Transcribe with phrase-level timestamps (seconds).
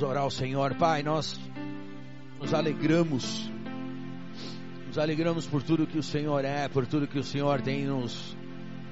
[0.00, 1.02] Vamos orar ao Senhor, Pai.
[1.02, 1.38] Nós
[2.40, 3.50] nos alegramos,
[4.86, 8.34] nos alegramos por tudo que o Senhor é, por tudo que o Senhor tem nos,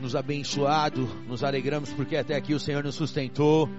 [0.02, 1.08] nos abençoado.
[1.26, 3.70] Nos alegramos porque até aqui o Senhor nos sustentou.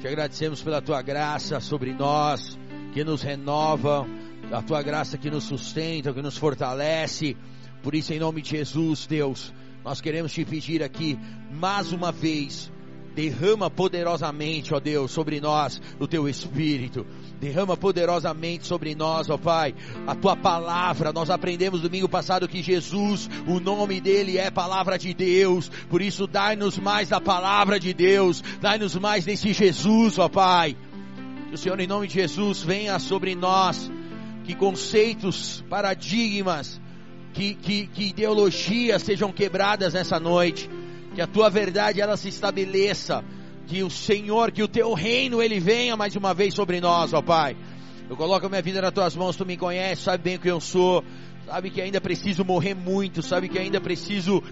[0.00, 2.56] Te agradecemos pela tua graça sobre nós,
[2.92, 4.06] que nos renova,
[4.52, 7.36] a tua graça que nos sustenta, que nos fortalece.
[7.82, 9.52] Por isso, em nome de Jesus, Deus,
[9.84, 11.18] nós queremos te pedir aqui
[11.50, 12.70] mais uma vez
[13.14, 17.06] Derrama poderosamente, ó Deus, sobre nós o teu Espírito.
[17.38, 19.74] Derrama poderosamente sobre nós, ó Pai,
[20.06, 21.12] a tua palavra.
[21.12, 25.70] Nós aprendemos domingo passado que Jesus, o nome dele é palavra de Deus.
[25.90, 28.42] Por isso, dai-nos mais da palavra de Deus.
[28.60, 30.74] Dai-nos mais desse Jesus, ó Pai.
[31.48, 33.90] Que o Senhor, em nome de Jesus, venha sobre nós.
[34.44, 36.80] Que conceitos, paradigmas,
[37.34, 40.68] que, que, que ideologias sejam quebradas nessa noite
[41.14, 43.24] que a tua verdade ela se estabeleça,
[43.66, 47.22] que o Senhor, que o teu reino ele venha mais uma vez sobre nós, ó
[47.22, 47.56] Pai.
[48.08, 50.50] Eu coloco a minha vida nas tuas mãos, tu me conheces, sabe bem o que
[50.50, 51.04] eu sou,
[51.46, 54.42] sabe que ainda preciso morrer muito, sabe que ainda preciso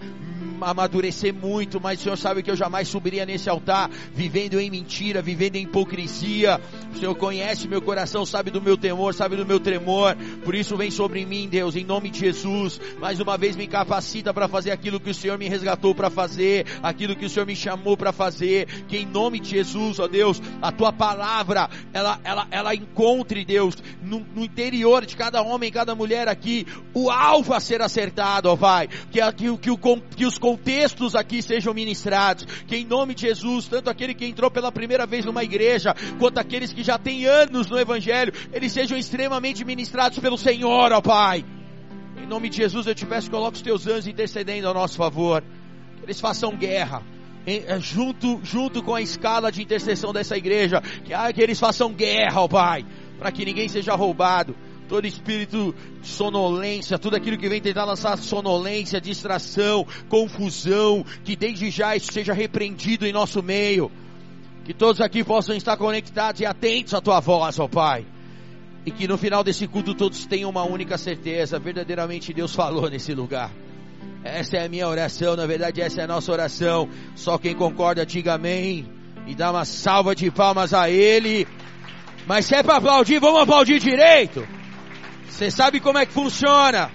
[0.63, 5.21] amadurecer muito, mas o Senhor sabe que eu jamais subiria nesse altar vivendo em mentira,
[5.21, 6.59] vivendo em hipocrisia.
[6.93, 10.15] O Senhor conhece meu coração, sabe do meu temor, sabe do meu tremor.
[10.43, 12.79] Por isso vem sobre mim, Deus, em nome de Jesus.
[12.99, 16.65] Mais uma vez me capacita para fazer aquilo que o Senhor me resgatou para fazer,
[16.83, 18.67] aquilo que o Senhor me chamou para fazer.
[18.87, 23.75] Que em nome de Jesus, ó Deus, a tua palavra, ela, ela, ela encontre, Deus,
[24.01, 28.55] no, no interior de cada homem, cada mulher aqui, o alvo a ser acertado, ó
[28.55, 28.87] Pai.
[29.11, 29.77] Que, que, que,
[30.15, 32.45] que os contextos aqui sejam ministrados.
[32.67, 36.37] Que em nome de Jesus, tanto aquele que entrou pela primeira vez numa igreja, quanto
[36.39, 41.45] aqueles que já têm anos no Evangelho, eles sejam extremamente ministrados pelo Senhor, ó Pai.
[42.21, 45.41] Em nome de Jesus eu te peço, coloque os teus anjos intercedendo a nosso favor.
[45.97, 47.01] Que eles façam guerra.
[47.45, 51.91] Eh, junto, junto com a escala de intercessão dessa igreja, que, ah, que eles façam
[51.91, 52.85] guerra, ó Pai,
[53.17, 54.55] para que ninguém seja roubado,
[54.91, 61.69] todo espírito de sonolência, tudo aquilo que vem tentar lançar sonolência, distração, confusão, que desde
[61.69, 63.89] já isso seja repreendido em nosso meio.
[64.65, 68.05] Que todos aqui possam estar conectados e atentos à tua voz, ó Pai.
[68.85, 73.13] E que no final desse culto todos tenham uma única certeza, verdadeiramente Deus falou nesse
[73.13, 73.49] lugar.
[74.25, 76.89] Essa é a minha oração, na verdade essa é a nossa oração.
[77.15, 78.85] Só quem concorda, diga amém.
[79.25, 81.47] E dá uma salva de palmas a Ele.
[82.27, 84.45] Mas se é para aplaudir, vamos aplaudir direito.
[85.31, 86.91] Você sabe como é que funciona.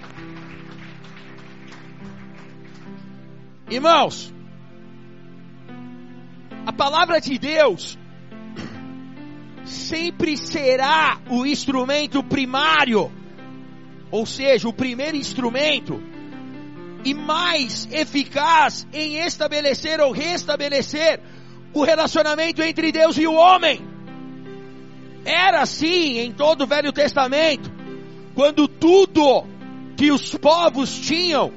[3.69, 4.33] Irmãos,
[6.65, 7.97] a palavra de Deus
[9.65, 13.11] sempre será o instrumento primário,
[14.09, 16.01] ou seja, o primeiro instrumento
[17.03, 21.19] e mais eficaz em estabelecer ou restabelecer
[21.73, 23.85] o relacionamento entre Deus e o homem.
[25.25, 27.76] Era assim em todo o Velho Testamento
[28.37, 29.47] quando tudo
[29.97, 31.51] que os povos tinham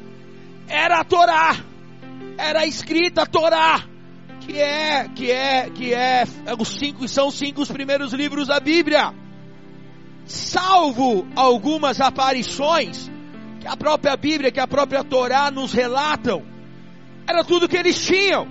[0.67, 1.55] era a Torá,
[2.39, 3.85] era escrita a Torá,
[4.41, 6.25] que é que é que é
[6.59, 9.13] os cinco são cinco os primeiros livros da Bíblia,
[10.25, 13.11] salvo algumas aparições
[13.61, 16.43] que a própria Bíblia, que a própria Torá nos relatam,
[17.29, 18.49] era tudo que eles tinham.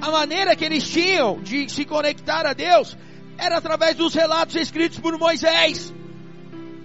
[0.00, 2.96] A maneira que eles tinham de se conectar a Deus
[3.36, 5.92] era através dos relatos escritos por Moisés.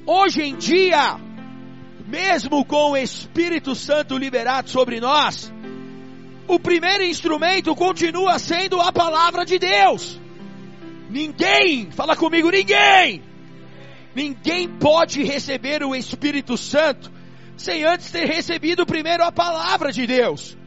[0.05, 1.19] Hoje em dia,
[2.07, 5.53] mesmo com o Espírito Santo liberado sobre nós,
[6.47, 10.19] o primeiro instrumento continua sendo a palavra de Deus.
[11.09, 13.21] Ninguém, fala comigo, ninguém,
[14.15, 17.11] ninguém pode receber o Espírito Santo
[17.55, 20.57] sem antes ter recebido primeiro a palavra de Deus.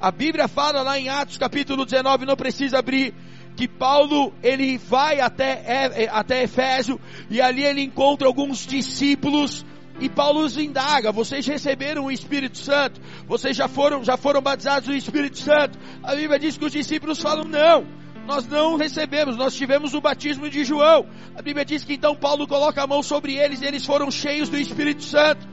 [0.00, 3.14] A Bíblia fala lá em Atos capítulo 19, não precisa abrir,
[3.56, 9.64] que Paulo ele vai até, é, é, até Efésio e ali ele encontra alguns discípulos
[10.00, 13.00] e Paulo os indaga, vocês receberam o Espírito Santo?
[13.26, 15.78] Vocês já foram, já foram batizados no Espírito Santo?
[16.02, 17.86] A Bíblia diz que os discípulos falam não.
[18.26, 21.06] Nós não recebemos, nós tivemos o batismo de João.
[21.36, 24.48] A Bíblia diz que então Paulo coloca a mão sobre eles e eles foram cheios
[24.48, 25.46] do Espírito Santo.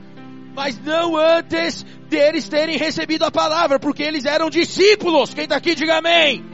[0.54, 5.32] Mas não antes deles terem recebido a palavra, porque eles eram discípulos.
[5.32, 6.49] Quem está aqui, diga amém.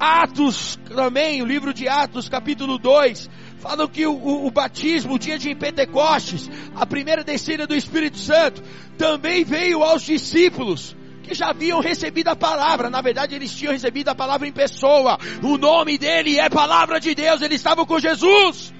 [0.00, 5.18] Atos também, o livro de Atos, capítulo 2, falam que o, o, o, batismo, o
[5.18, 8.62] dia de Pentecostes, a primeira descida do Espírito Santo,
[8.96, 12.88] também veio aos discípulos que já haviam recebido a palavra.
[12.88, 15.18] Na verdade, eles tinham recebido a palavra em pessoa.
[15.42, 17.42] O nome dele é palavra de Deus.
[17.42, 18.72] Eles estavam com Jesus.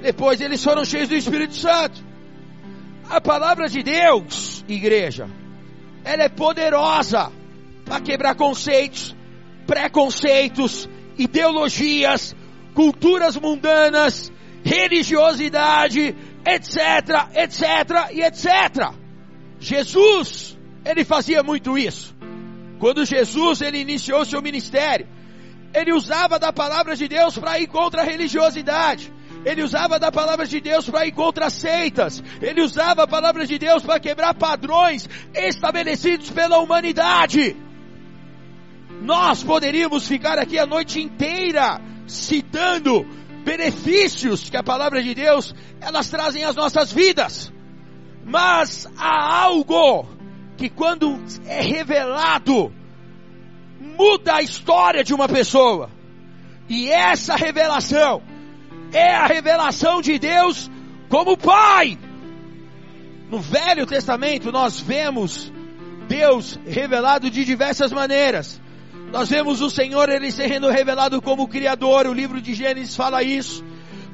[0.00, 2.02] Depois eles foram cheios do Espírito Santo.
[3.10, 5.28] A palavra de Deus, igreja,
[6.02, 7.30] ela é poderosa
[7.84, 9.14] para quebrar conceitos,
[9.70, 12.34] preconceitos, ideologias,
[12.74, 14.32] culturas mundanas,
[14.64, 16.12] religiosidade,
[16.44, 16.76] etc,
[17.36, 18.92] etc e etc.
[19.60, 22.16] Jesus, ele fazia muito isso.
[22.80, 25.06] Quando Jesus ele iniciou seu ministério,
[25.72, 29.12] ele usava da palavra de Deus para ir contra a religiosidade.
[29.44, 32.20] Ele usava da palavra de Deus para ir contra seitas.
[32.42, 37.56] Ele usava a palavra de Deus para quebrar padrões estabelecidos pela humanidade.
[39.00, 43.06] Nós poderíamos ficar aqui a noite inteira citando
[43.44, 47.52] benefícios que a palavra de Deus elas trazem às nossas vidas.
[48.24, 50.06] Mas há algo
[50.56, 52.72] que quando é revelado
[53.80, 55.90] muda a história de uma pessoa.
[56.68, 58.22] E essa revelação
[58.92, 60.70] é a revelação de Deus
[61.08, 61.98] como Pai.
[63.30, 65.50] No Velho Testamento nós vemos
[66.06, 68.59] Deus revelado de diversas maneiras.
[69.12, 73.64] Nós vemos o Senhor ele sendo revelado como Criador, o livro de Gênesis fala isso.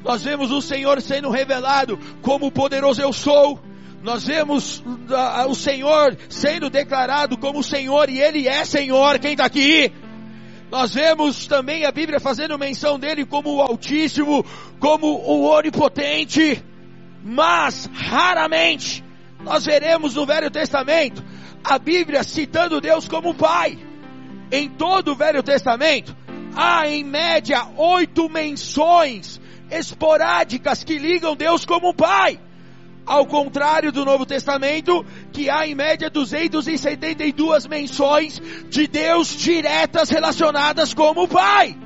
[0.03, 3.59] Nós vemos o Senhor sendo revelado como poderoso eu sou.
[4.01, 9.19] Nós vemos uh, o Senhor sendo declarado como Senhor e Ele é Senhor.
[9.19, 9.91] Quem está aqui?
[10.71, 14.45] Nós vemos também a Bíblia fazendo menção dele como o Altíssimo,
[14.79, 16.63] como o Onipotente,
[17.23, 19.03] mas raramente
[19.43, 21.23] nós veremos no Velho Testamento
[21.63, 23.86] a Bíblia citando Deus como Pai.
[24.51, 26.15] Em todo o Velho Testamento
[26.55, 29.39] há em média oito menções
[29.69, 32.39] esporádicas que ligam Deus como Pai.
[33.05, 40.93] Ao contrário do Novo Testamento, que há em média 272 menções de Deus diretas relacionadas
[40.93, 41.77] como Pai.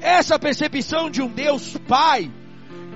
[0.00, 2.30] Essa percepção de um Deus Pai,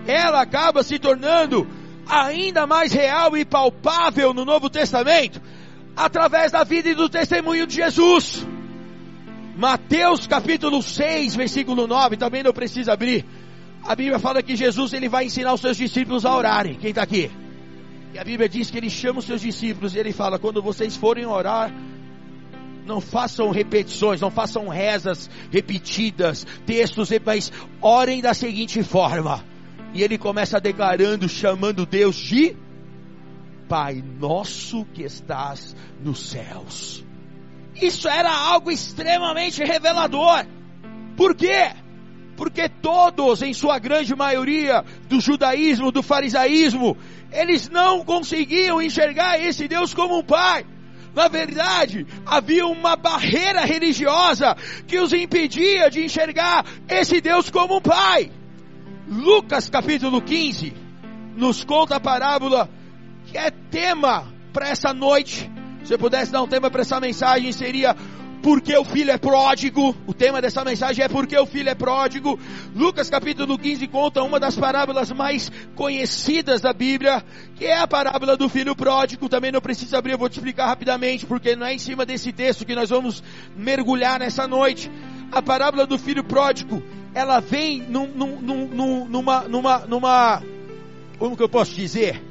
[0.07, 1.67] ela acaba se tornando
[2.09, 5.41] ainda mais real e palpável no Novo Testamento,
[5.97, 8.47] através da vida e do testemunho de Jesus.
[9.61, 13.27] Mateus capítulo 6, versículo 9, também não precisa abrir.
[13.85, 16.77] A Bíblia fala que Jesus ele vai ensinar os seus discípulos a orarem.
[16.77, 17.31] Quem está aqui?
[18.15, 20.97] E a Bíblia diz que ele chama os seus discípulos e ele fala: quando vocês
[20.97, 21.71] forem orar,
[22.87, 27.53] não façam repetições, não façam rezas repetidas, textos, mas
[27.83, 29.45] orem da seguinte forma.
[29.93, 32.57] E ele começa declarando, chamando Deus de
[33.69, 37.10] Pai nosso que estás nos céus.
[37.81, 40.45] Isso era algo extremamente revelador.
[41.17, 41.73] Por quê?
[42.37, 46.97] Porque todos, em sua grande maioria, do judaísmo, do farisaísmo,
[47.31, 50.65] eles não conseguiam enxergar esse Deus como um pai.
[51.15, 54.57] Na verdade, havia uma barreira religiosa
[54.87, 58.31] que os impedia de enxergar esse Deus como um pai.
[59.09, 60.73] Lucas capítulo 15
[61.37, 62.71] nos conta a parábola
[63.27, 65.51] que é tema para essa noite.
[65.85, 67.97] Se eu pudesse dar um tema para essa mensagem, seria
[68.43, 69.95] porque o filho é pródigo.
[70.07, 72.39] O tema dessa mensagem é porque o filho é pródigo.
[72.75, 77.25] Lucas capítulo 15 conta uma das parábolas mais conhecidas da Bíblia,
[77.57, 79.29] que é a parábola do filho pródigo.
[79.29, 82.33] Também não precisa abrir, eu vou te explicar rapidamente, porque não é em cima desse
[82.33, 83.23] texto que nós vamos
[83.57, 84.91] mergulhar nessa noite.
[85.33, 86.83] A parábola do filho pródigo,
[87.15, 90.43] ela vem num, num, num, numa, numa, numa,
[91.19, 92.30] como que eu posso dizer?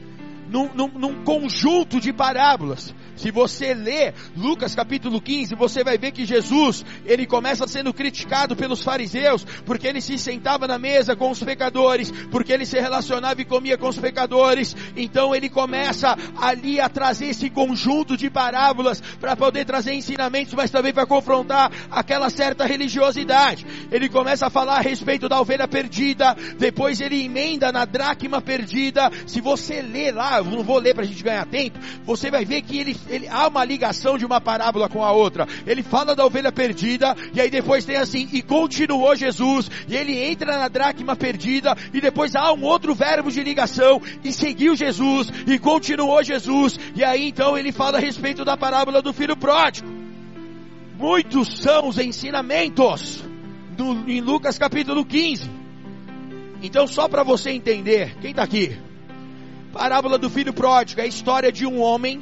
[0.49, 6.13] Num, num, num conjunto de parábolas se você ler Lucas capítulo 15, você vai ver
[6.13, 11.29] que Jesus, ele começa sendo criticado pelos fariseus, porque ele se sentava na mesa com
[11.29, 14.73] os pecadores, porque ele se relacionava e comia com os pecadores.
[14.95, 20.71] Então ele começa ali a trazer esse conjunto de parábolas para poder trazer ensinamentos, mas
[20.71, 23.65] também para confrontar aquela certa religiosidade.
[23.91, 29.11] Ele começa a falar a respeito da ovelha perdida, depois ele emenda na dracma perdida.
[29.27, 32.61] Se você ler lá, não vou ler para a gente ganhar tempo, você vai ver
[32.61, 35.47] que ele ele, há uma ligação de uma parábola com a outra.
[35.65, 40.17] Ele fala da ovelha perdida, e aí depois tem assim, e continuou Jesus, e ele
[40.17, 45.31] entra na dracma perdida, e depois há um outro verbo de ligação, e seguiu Jesus,
[45.47, 49.87] e continuou Jesus, e aí então ele fala a respeito da parábola do filho pródigo.
[50.97, 53.23] Muitos são os ensinamentos
[53.77, 55.49] do, em Lucas capítulo 15.
[56.61, 58.77] Então, só para você entender, quem está aqui?
[59.71, 62.21] Parábola do filho pródigo é a história de um homem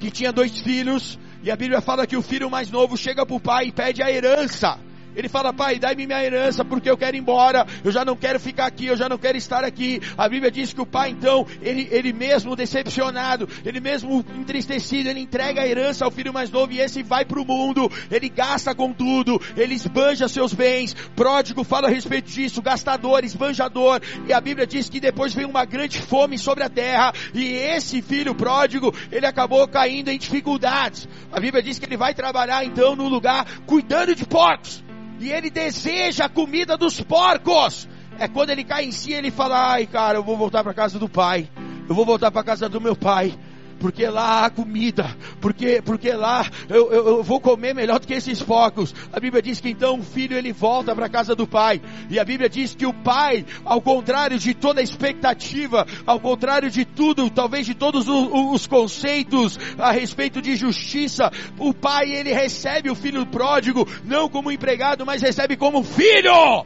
[0.00, 3.36] que tinha dois filhos, e a Bíblia fala que o filho mais novo chega para
[3.36, 4.78] o pai e pede a herança.
[5.16, 8.38] Ele fala, pai, dá-me minha herança porque eu quero ir embora, eu já não quero
[8.38, 10.00] ficar aqui, eu já não quero estar aqui.
[10.16, 15.20] A Bíblia diz que o pai, então, ele, ele mesmo decepcionado, ele mesmo entristecido, ele
[15.20, 18.74] entrega a herança ao filho mais novo e esse vai para o mundo, ele gasta
[18.74, 20.94] com tudo, ele esbanja seus bens.
[21.16, 24.00] Pródigo fala a respeito disso, gastador, esbanjador.
[24.28, 28.02] E a Bíblia diz que depois veio uma grande fome sobre a terra e esse
[28.02, 31.08] filho pródigo, ele acabou caindo em dificuldades.
[31.32, 34.85] A Bíblia diz que ele vai trabalhar então no lugar cuidando de porcos
[35.18, 37.88] e ele deseja a comida dos porcos.
[38.18, 40.98] é quando ele cai em si, ele fala: "Ai, cara, eu vou voltar para casa
[40.98, 41.48] do pai.
[41.88, 43.36] Eu vou voltar para casa do meu pai
[43.78, 48.14] porque lá há comida, porque, porque lá eu, eu, eu, vou comer melhor do que
[48.14, 48.94] esses focos.
[49.12, 51.80] A Bíblia diz que então o filho ele volta para a casa do pai,
[52.10, 56.84] e a Bíblia diz que o pai, ao contrário de toda expectativa, ao contrário de
[56.84, 62.90] tudo, talvez de todos os, os conceitos a respeito de justiça, o pai ele recebe
[62.90, 66.64] o filho pródigo não como empregado, mas recebe como filho.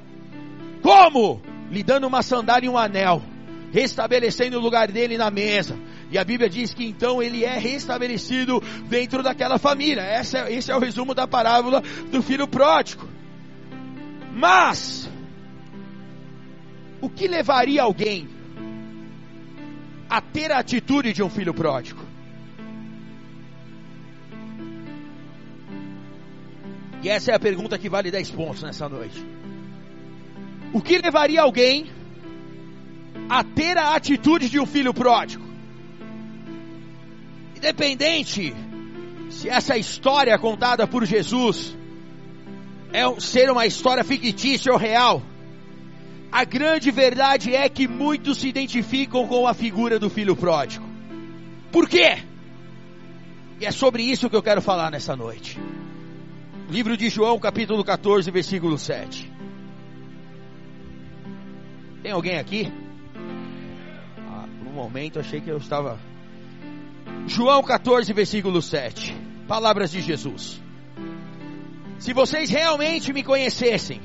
[0.82, 1.40] Como?
[1.70, 3.22] Lhe dando uma sandália e um anel
[3.72, 5.76] restabelecendo o lugar dele na mesa.
[6.10, 10.02] E a Bíblia diz que então ele é restabelecido dentro daquela família.
[10.20, 13.08] Esse é, esse é o resumo da parábola do filho pródigo.
[14.34, 15.08] Mas,
[17.00, 18.28] o que levaria alguém
[20.08, 22.00] a ter a atitude de um filho pródigo?
[27.02, 29.24] E essa é a pergunta que vale 10 pontos nessa noite.
[30.72, 31.86] O que levaria alguém
[33.28, 35.49] a ter a atitude de um filho pródigo?
[37.60, 38.56] Independente
[39.28, 41.76] se essa história contada por Jesus
[42.90, 45.22] é ser uma história fictícia ou real,
[46.32, 50.88] a grande verdade é que muitos se identificam com a figura do filho pródigo.
[51.70, 52.22] Por quê?
[53.60, 55.60] E é sobre isso que eu quero falar nessa noite.
[56.70, 59.30] Livro de João, capítulo 14, versículo 7.
[62.02, 62.72] Tem alguém aqui?
[64.30, 65.98] Ah, por um momento achei que eu estava
[67.30, 69.14] João 14, versículo 7.
[69.46, 70.60] Palavras de Jesus.
[71.96, 74.00] Se vocês realmente me conhecessem,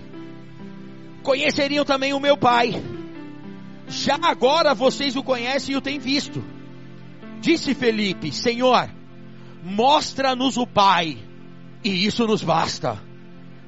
[1.23, 2.79] conheceriam também o meu Pai.
[3.87, 6.45] Já agora vocês o conhecem e o têm visto.
[7.41, 8.91] Disse Felipe: Senhor,
[9.63, 11.17] mostra-nos o Pai,
[11.83, 13.01] e isso nos basta.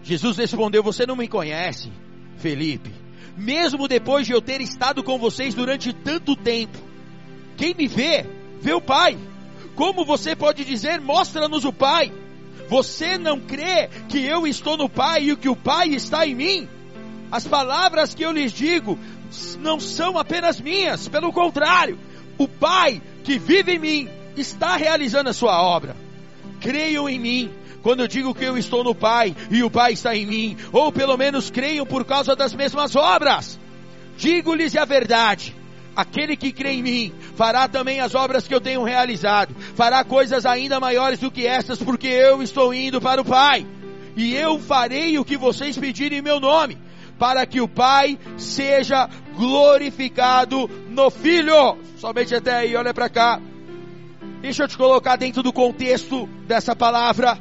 [0.03, 1.91] Jesus respondeu: Você não me conhece,
[2.37, 2.91] Felipe,
[3.35, 6.77] mesmo depois de eu ter estado com vocês durante tanto tempo.
[7.57, 8.23] Quem me vê,
[8.61, 9.17] vê o Pai.
[9.77, 12.11] Como você pode dizer, mostra-nos o Pai?
[12.67, 16.67] Você não crê que eu estou no Pai e que o Pai está em mim?
[17.31, 18.97] As palavras que eu lhes digo
[19.59, 21.99] não são apenas minhas, pelo contrário,
[22.39, 25.95] o Pai que vive em mim está realizando a sua obra.
[26.59, 27.51] Creiam em mim
[27.83, 30.91] quando eu digo que eu estou no Pai e o Pai está em mim, ou
[30.91, 33.59] pelo menos creiam por causa das mesmas obras.
[34.17, 35.55] Digo-lhes a verdade
[35.97, 40.43] Aquele que crê em mim fará também as obras que eu tenho realizado, fará coisas
[40.43, 43.65] ainda maiores do que estas, porque eu estou indo para o Pai.
[44.15, 46.79] E eu farei o que vocês pedirem em meu nome,
[47.19, 51.77] para que o Pai seja glorificado no Filho.
[51.97, 53.39] Somente até aí, olha para cá.
[54.41, 57.37] Deixa eu te colocar dentro do contexto dessa palavra.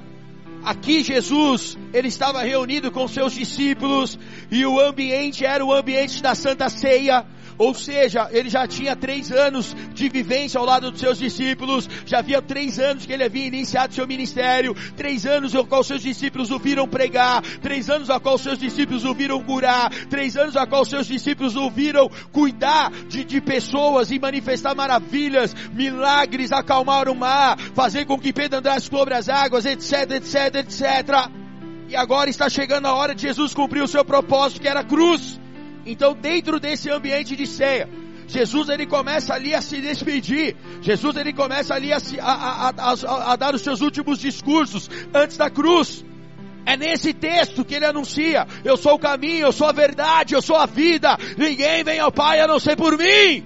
[0.62, 4.19] Aqui Jesus, ele estava reunido com seus discípulos
[4.50, 7.25] e o ambiente era o ambiente da Santa Ceia
[7.58, 12.18] ou seja, ele já tinha três anos de vivência ao lado dos seus discípulos, já
[12.18, 16.50] havia três anos que ele havia iniciado seu ministério, três anos ao qual seus discípulos
[16.50, 20.66] o viram pregar, três anos ao qual seus discípulos o viram curar, três anos ao
[20.66, 27.14] qual seus discípulos o viram cuidar de, de pessoas e manifestar maravilhas, milagres, acalmar o
[27.14, 31.30] mar, fazer com que Pedro andasse sobre as águas, etc, etc, etc.
[31.88, 34.84] E agora está chegando a hora de Jesus cumprir o seu propósito, que era a
[34.84, 35.36] cruz.
[35.87, 37.88] Então, dentro desse ambiente de ceia,
[38.26, 40.57] Jesus ele começa ali a se despedir.
[40.83, 45.49] Jesus ele começa ali a, a, a, a, dar os seus últimos discursos antes da
[45.49, 46.05] cruz.
[46.66, 50.43] É nesse texto que ele anuncia: Eu sou o caminho, eu sou a verdade, eu
[50.43, 51.16] sou a vida.
[51.38, 53.45] Ninguém vem ao Pai a não ser por mim.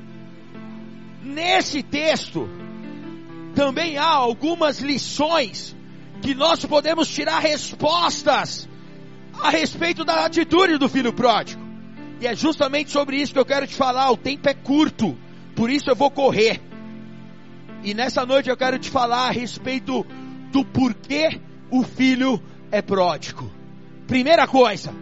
[1.23, 2.49] Nesse texto
[3.55, 5.77] também há algumas lições
[6.23, 8.67] que nós podemos tirar respostas
[9.39, 11.70] a respeito da atitude do filho pródigo.
[12.21, 14.11] E é justamente sobre isso que eu quero te falar.
[14.11, 15.17] O tempo é curto,
[15.57, 16.61] por isso eu vou correr.
[17.83, 20.07] E nessa noite eu quero te falar a respeito
[20.53, 23.51] do porquê o filho é pródigo.
[24.07, 24.93] Primeira coisa,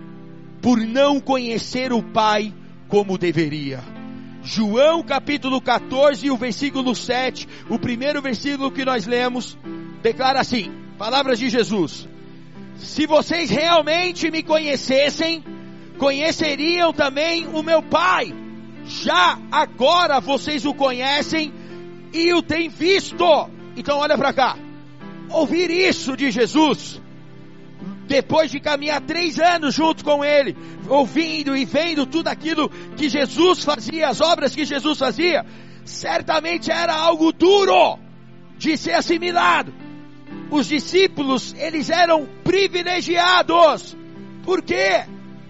[0.62, 2.54] por não conhecer o pai
[2.88, 3.80] como deveria.
[4.42, 9.58] João capítulo 14, o versículo 7, o primeiro versículo que nós lemos,
[10.00, 12.08] declara assim: Palavras de Jesus:
[12.76, 15.42] Se vocês realmente me conhecessem,
[15.98, 18.32] conheceriam também o meu Pai.
[18.84, 21.52] Já agora vocês o conhecem
[22.12, 23.50] e o têm visto.
[23.76, 24.56] Então olha para cá.
[25.30, 27.02] Ouvir isso de Jesus,
[28.06, 30.56] depois de caminhar três anos junto com Ele,
[30.88, 35.44] ouvindo e vendo tudo aquilo que Jesus fazia, as obras que Jesus fazia,
[35.84, 37.98] certamente era algo duro
[38.56, 39.72] de ser assimilado.
[40.50, 43.94] Os discípulos, eles eram privilegiados.
[44.42, 45.04] Por quê?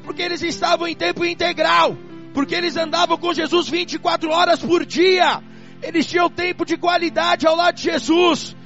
[0.09, 1.95] Porque eles estavam em tempo integral.
[2.33, 5.43] porque eles andavam com Jesus 24 horas por dia.
[5.83, 8.57] Eles tinham tempo de qualidade ao lado de Jesus.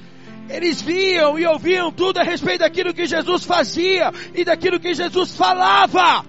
[0.47, 5.35] Eles viam e ouviam tudo a respeito daquilo que Jesus fazia e daquilo que Jesus
[5.35, 6.25] falava.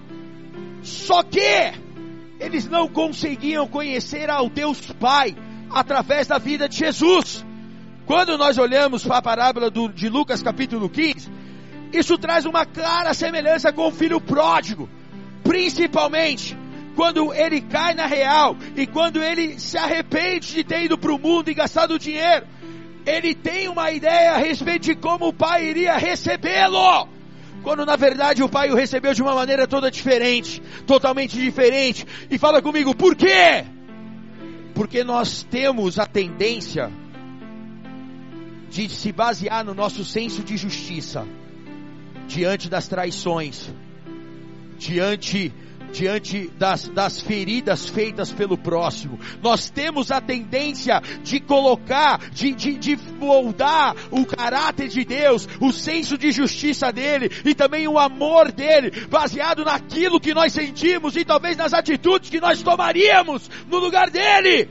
[0.82, 1.72] Só que
[2.40, 5.36] eles não conseguiam conhecer ao Deus Pai
[5.70, 7.44] através da vida de Jesus.
[8.04, 11.30] Quando nós olhamos para a parábola do, de Lucas capítulo 15,
[11.92, 14.88] isso traz uma clara semelhança com o filho pródigo,
[15.54, 16.58] principalmente
[16.96, 21.18] quando ele cai na real e quando ele se arrepende de ter ido para o
[21.18, 22.44] mundo e gastado dinheiro,
[23.06, 27.06] ele tem uma ideia a respeito de como o pai iria recebê-lo.
[27.62, 32.04] Quando na verdade o pai o recebeu de uma maneira toda diferente, totalmente diferente.
[32.28, 33.64] E fala comigo, por quê?
[34.74, 36.90] Porque nós temos a tendência
[38.68, 41.24] de se basear no nosso senso de justiça
[42.26, 43.70] diante das traições,
[44.84, 45.52] diante
[45.92, 49.18] diante das, das feridas feitas pelo próximo.
[49.40, 55.70] Nós temos a tendência de colocar, de, de, de moldar o caráter de Deus, o
[55.70, 61.24] senso de justiça dele e também o amor dele, baseado naquilo que nós sentimos e
[61.24, 64.68] talvez nas atitudes que nós tomaríamos no lugar dele.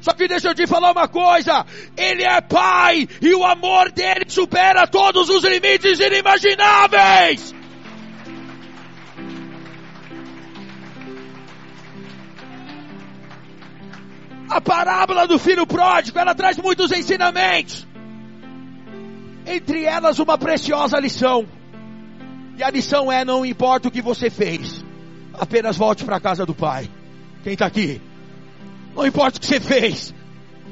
[0.00, 1.64] Só que deixa eu te falar uma coisa:
[1.96, 7.54] Ele é Pai e o amor dele supera todos os limites inimagináveis.
[14.54, 17.84] A parábola do filho pródigo, ela traz muitos ensinamentos.
[19.44, 21.44] Entre elas, uma preciosa lição.
[22.56, 24.84] E a lição é: não importa o que você fez,
[25.32, 26.88] apenas volte para a casa do Pai.
[27.42, 28.00] Quem está aqui?
[28.94, 30.14] Não importa o que você fez.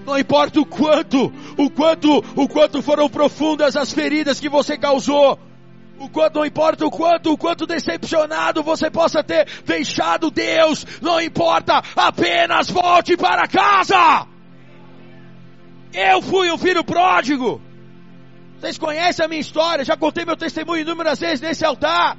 [0.06, 5.36] Não importa o quanto, o quanto, o quanto foram profundas as feridas que você causou.
[6.02, 11.20] O quanto, não importa o quanto, o quanto decepcionado você possa ter deixado Deus, não
[11.20, 14.26] importa, apenas volte para casa.
[15.94, 17.62] Eu fui um filho pródigo.
[18.58, 22.18] Vocês conhecem a minha história, já contei meu testemunho inúmeras vezes nesse altar.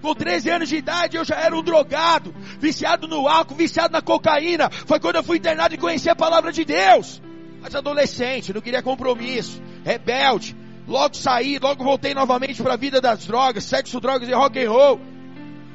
[0.00, 4.02] Com 13 anos de idade eu já era um drogado, viciado no álcool, viciado na
[4.02, 4.70] cocaína.
[4.70, 7.20] Foi quando eu fui internado e conheci a palavra de Deus.
[7.60, 10.54] Mas adolescente, não queria compromisso, rebelde.
[10.86, 14.70] Logo saí, logo voltei novamente para a vida das drogas, sexo, drogas e rock and
[14.70, 15.00] roll.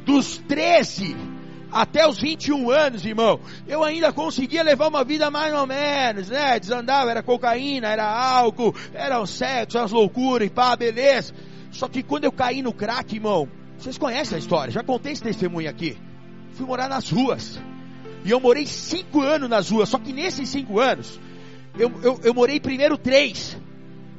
[0.05, 1.15] Dos 13
[1.71, 6.59] até os 21 anos, irmão, eu ainda conseguia levar uma vida mais ou menos, né?
[6.59, 11.33] Desandava, era cocaína, era álcool, era um sexo, umas loucuras e pá, beleza.
[11.71, 13.47] Só que quando eu caí no crack, irmão,
[13.77, 15.97] vocês conhecem a história, já contei esse testemunho aqui.
[16.53, 17.59] Fui morar nas ruas.
[18.23, 19.89] E eu morei cinco anos nas ruas.
[19.89, 21.19] Só que nesses cinco anos,
[21.77, 23.57] eu, eu, eu morei primeiro três.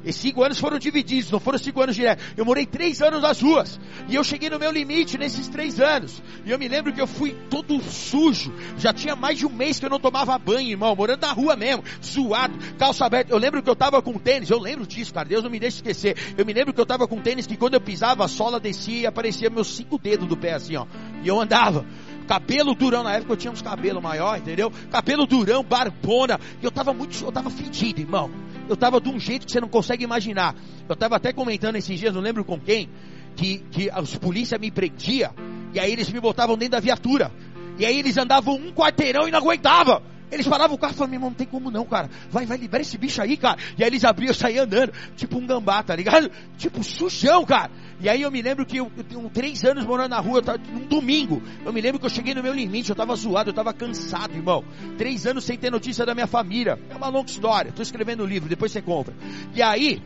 [0.05, 2.21] Esses cinco anos foram divididos, não foram cinco anos direto.
[2.35, 3.79] Eu morei três anos nas ruas.
[4.09, 6.21] E eu cheguei no meu limite nesses três anos.
[6.45, 8.53] E eu me lembro que eu fui todo sujo.
[8.77, 10.95] Já tinha mais de um mês que eu não tomava banho, irmão.
[10.95, 11.83] Morando na rua mesmo.
[12.01, 13.31] Suado, calça aberta.
[13.31, 14.49] Eu lembro que eu tava com tênis.
[14.49, 15.27] Eu lembro disso, cara.
[15.27, 16.17] Deus não me deixa esquecer.
[16.37, 19.01] Eu me lembro que eu tava com tênis que quando eu pisava, a sola descia
[19.01, 20.85] e aparecia meus cinco dedos do pé assim, ó.
[21.23, 21.85] E eu andava
[22.27, 24.71] cabelo durão, na época eu tinha uns cabelos maior, entendeu?
[24.89, 28.31] Cabelo durão, barbona, e eu tava muito, eu tava fedido, irmão
[28.67, 30.55] eu estava de um jeito que você não consegue imaginar.
[30.87, 32.89] Eu estava até comentando esses dias, não lembro com quem,
[33.35, 35.31] que, que os polícia me prendia
[35.73, 37.31] e aí eles me botavam dentro da viatura.
[37.77, 40.01] E aí eles andavam um quarteirão e não aguentavam.
[40.33, 42.09] Eles paravam o carro e falavam, meu irmão, não tem como não, cara.
[42.29, 43.57] Vai, vai, libera esse bicho aí, cara.
[43.77, 46.31] E aí eles abriam, eu saía andando, tipo um gambá, tá ligado?
[46.57, 47.71] Tipo sujão, cara.
[47.99, 50.59] E aí eu me lembro que eu, eu tenho três anos morando na rua, tava,
[50.73, 51.41] um domingo.
[51.65, 54.33] Eu me lembro que eu cheguei no meu limite, eu tava zoado, eu tava cansado,
[54.33, 54.63] irmão.
[54.97, 56.79] Três anos sem ter notícia da minha família.
[56.89, 57.71] É uma longa história.
[57.71, 59.13] Tô escrevendo o um livro, depois você compra.
[59.53, 60.01] E aí,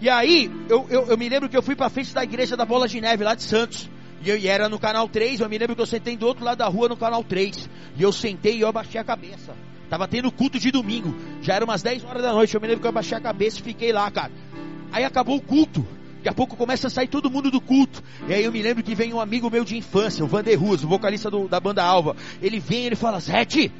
[0.00, 2.64] e aí, eu, eu, eu me lembro que eu fui pra frente da igreja da
[2.64, 3.88] Bola de Neve, lá de Santos.
[4.24, 6.44] E, eu, e era no canal 3, eu me lembro que eu sentei do outro
[6.44, 7.68] lado da rua no canal 3.
[7.96, 9.54] E eu sentei e eu abaixei a cabeça.
[9.90, 11.14] Tava tendo culto de domingo.
[11.42, 12.54] Já era umas 10 horas da noite.
[12.54, 14.32] Eu me lembro que eu abaixei a cabeça e fiquei lá, cara.
[14.90, 15.86] Aí acabou o culto.
[16.16, 18.02] Daqui a pouco começa a sair todo mundo do culto.
[18.26, 20.82] E aí eu me lembro que vem um amigo meu de infância, o Vander Ruas,
[20.82, 22.16] o vocalista do, da banda Alva.
[22.40, 23.70] Ele vem e ele fala, Zete!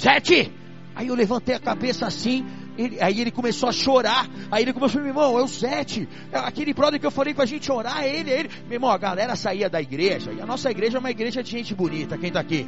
[0.00, 0.50] Zete!
[0.94, 4.28] Aí eu levantei a cabeça assim, ele, aí ele começou a chorar.
[4.50, 6.08] Aí ele começou, meu irmão, é o Zete.
[6.30, 8.50] É aquele brother que eu falei pra gente orar, é ele, é ele.
[8.64, 10.32] Meu irmão, a galera saía da igreja.
[10.32, 12.18] E a nossa igreja é uma igreja de gente bonita.
[12.18, 12.66] Quem tá aqui?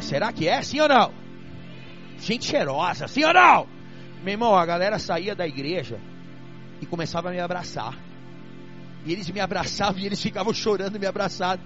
[0.00, 0.62] Será que é?
[0.62, 1.12] Sim ou não?
[2.18, 3.66] Gente cheirosa, sim ou não?
[4.22, 5.98] Meu irmão, a galera saía da igreja
[6.80, 7.96] e começava a me abraçar.
[9.04, 11.60] E eles me abraçavam e eles ficavam chorando me abraçando.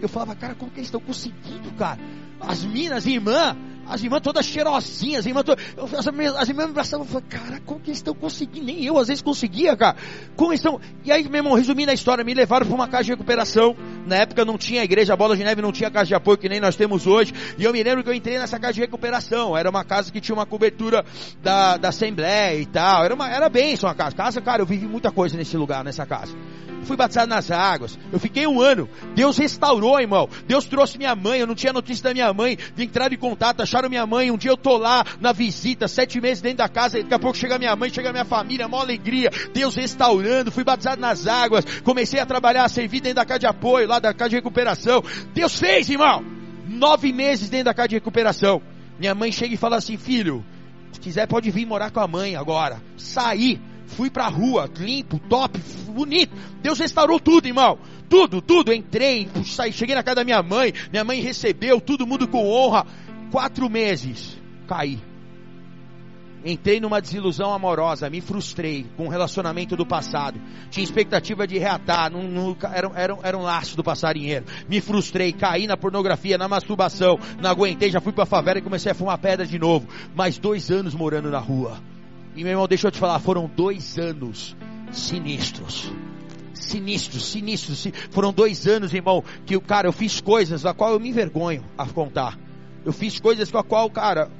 [0.00, 2.00] Eu falava, cara, como que eles estão conseguindo, cara?
[2.40, 3.56] As minas, irmã,
[3.88, 7.60] as irmãs todas cheirosinhas, as irmãs, todas, as, as irmãs me abraçavam, eu falei, cara,
[7.66, 8.66] como que eles estão conseguindo?
[8.66, 9.96] Nem eu às vezes conseguia, cara.
[10.36, 10.80] Como estão?
[11.04, 13.76] E aí, meu irmão, resumindo a história, me levaram para uma casa de recuperação.
[14.06, 16.60] Na época não tinha igreja Bola de Neve, não tinha casa de apoio que nem
[16.60, 17.32] nós temos hoje.
[17.58, 19.56] E eu me lembro que eu entrei nessa casa de recuperação.
[19.56, 21.04] Era uma casa que tinha uma cobertura
[21.42, 23.04] da, da Assembleia e tal.
[23.04, 24.14] Era, uma, era bem uma casa.
[24.14, 26.34] Casa, cara, eu vivi muita coisa nesse lugar, nessa casa
[26.84, 27.98] fui batizado nas águas.
[28.12, 28.88] Eu fiquei um ano.
[29.14, 30.28] Deus restaurou, irmão.
[30.46, 31.40] Deus trouxe minha mãe.
[31.40, 32.58] Eu não tinha notícia da minha mãe.
[32.76, 34.30] Entraram em contato, acharam minha mãe.
[34.30, 36.98] Um dia eu tô lá na visita, sete meses dentro da casa.
[36.98, 39.30] Daqui a pouco chega minha mãe, chega minha família, maior alegria.
[39.54, 40.52] Deus restaurando.
[40.52, 41.64] Fui batizado nas águas.
[41.82, 45.02] Comecei a trabalhar, a servir dentro da casa de apoio, lá da casa de recuperação.
[45.32, 46.22] Deus fez, irmão.
[46.68, 48.60] Nove meses dentro da casa de recuperação.
[48.98, 50.44] Minha mãe chega e fala assim, filho,
[50.92, 52.80] se quiser pode vir morar com a mãe agora.
[52.96, 53.60] Sair
[53.92, 55.58] Fui pra rua, limpo, top,
[55.88, 56.34] bonito.
[56.62, 57.78] Deus restaurou tudo, irmão.
[58.08, 58.72] Tudo, tudo.
[58.72, 60.72] Entrei, saí, cheguei na casa da minha mãe.
[60.90, 62.86] Minha mãe recebeu, todo mundo com honra.
[63.32, 65.00] Quatro meses, caí.
[66.44, 70.38] Entrei numa desilusão amorosa, me frustrei com o relacionamento do passado.
[70.70, 74.44] Tinha expectativa de reatar, não, não, era, era, era um laço do passarinheiro.
[74.68, 78.92] Me frustrei, caí na pornografia, na masturbação, não aguentei, já fui pra favela e comecei
[78.92, 79.88] a fumar pedra de novo.
[80.14, 81.78] Mais dois anos morando na rua.
[82.36, 84.54] E meu irmão, deixa eu te falar, foram dois anos
[84.90, 85.90] sinistros.
[86.52, 87.86] Sinistros, sinistros.
[88.10, 91.86] Foram dois anos, irmão, que, cara, eu fiz coisas a qual eu me envergonho a
[91.86, 92.36] contar.
[92.84, 94.30] Eu fiz coisas com a qual, cara,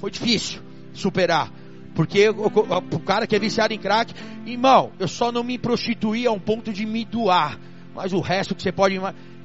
[0.00, 0.60] foi difícil
[0.92, 1.50] superar.
[1.94, 4.14] Porque o, cara que é viciado em crack,
[4.46, 7.58] irmão, eu só não me prostituí a um ponto de me doar.
[7.94, 8.98] Mas o resto que você pode,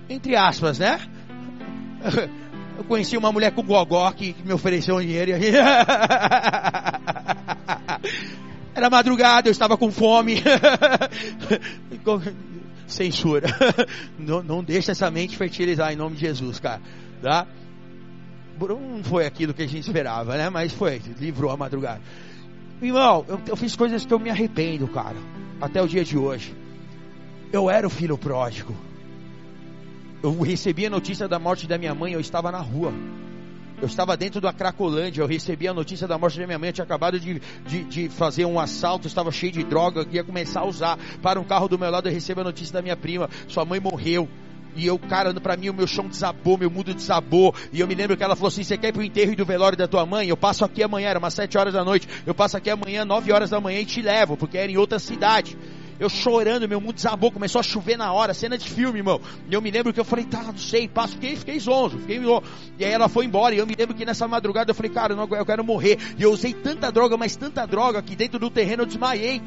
[0.09, 0.99] entre aspas, né?
[2.77, 5.31] Eu conheci uma mulher com gogó que, que me ofereceu um dinheiro.
[5.31, 5.53] E...
[8.75, 10.43] Era madrugada, eu estava com fome.
[12.85, 13.47] Censura.
[14.19, 16.81] Não, não deixa essa mente fertilizar em nome de Jesus, cara.
[17.21, 17.47] Tá?
[18.59, 20.49] Não foi aquilo que a gente esperava, né?
[20.49, 22.01] Mas foi, livrou a madrugada.
[22.81, 25.17] Irmão, eu, eu fiz coisas que eu me arrependo, cara.
[25.59, 26.55] Até o dia de hoje.
[27.51, 28.75] Eu era o filho pródigo.
[30.21, 32.93] Eu recebi a notícia da morte da minha mãe, eu estava na rua.
[33.81, 36.73] Eu estava dentro da Cracolândia, eu recebi a notícia da morte da minha mãe, eu
[36.73, 40.65] tinha acabado de, de, de fazer um assalto, estava cheio de droga, ia começar a
[40.65, 40.97] usar.
[41.21, 43.79] Para um carro do meu lado, eu recebo a notícia da minha prima, sua mãe
[43.79, 44.29] morreu.
[44.75, 47.53] E eu, cara, para mim o meu chão desabou, meu mundo desabou.
[47.71, 49.45] E eu me lembro que ela falou assim: você quer ir pro enterro e do
[49.45, 50.27] velório da tua mãe?
[50.27, 52.07] Eu passo aqui amanhã, era umas sete horas da noite.
[52.25, 54.99] Eu passo aqui amanhã, nove horas da manhã e te levo, porque era em outra
[54.99, 55.57] cidade.
[55.97, 59.21] Eu chorando, meu mundo desabou, começou a chover na hora, cena de filme, irmão.
[59.49, 62.19] E eu me lembro que eu falei, tá, não sei, passo, fiquei, fiquei zonzo, fiquei
[62.77, 65.13] E aí ela foi embora, e eu me lembro que nessa madrugada eu falei, cara,
[65.13, 65.97] eu, não, eu quero morrer.
[66.17, 69.41] E eu usei tanta droga, mas tanta droga, que dentro do terreno eu desmaiei.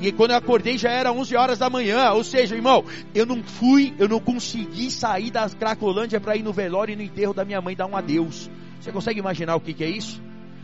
[0.00, 2.10] E quando eu acordei já era 11 horas da manhã.
[2.12, 6.52] Ou seja, irmão, eu não fui, eu não consegui sair da Cracolândia para ir no
[6.52, 8.50] velório e no enterro da minha mãe dar um adeus.
[8.80, 10.22] Você consegue imaginar o que, que é isso?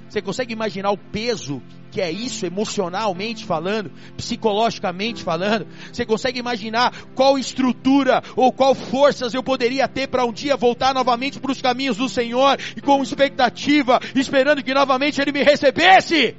[0.09, 5.67] Você consegue imaginar o peso que é isso, emocionalmente falando, psicologicamente falando?
[5.91, 10.93] Você consegue imaginar qual estrutura ou qual forças eu poderia ter para um dia voltar
[10.93, 16.37] novamente para os caminhos do Senhor e com expectativa, esperando que novamente Ele me recebesse?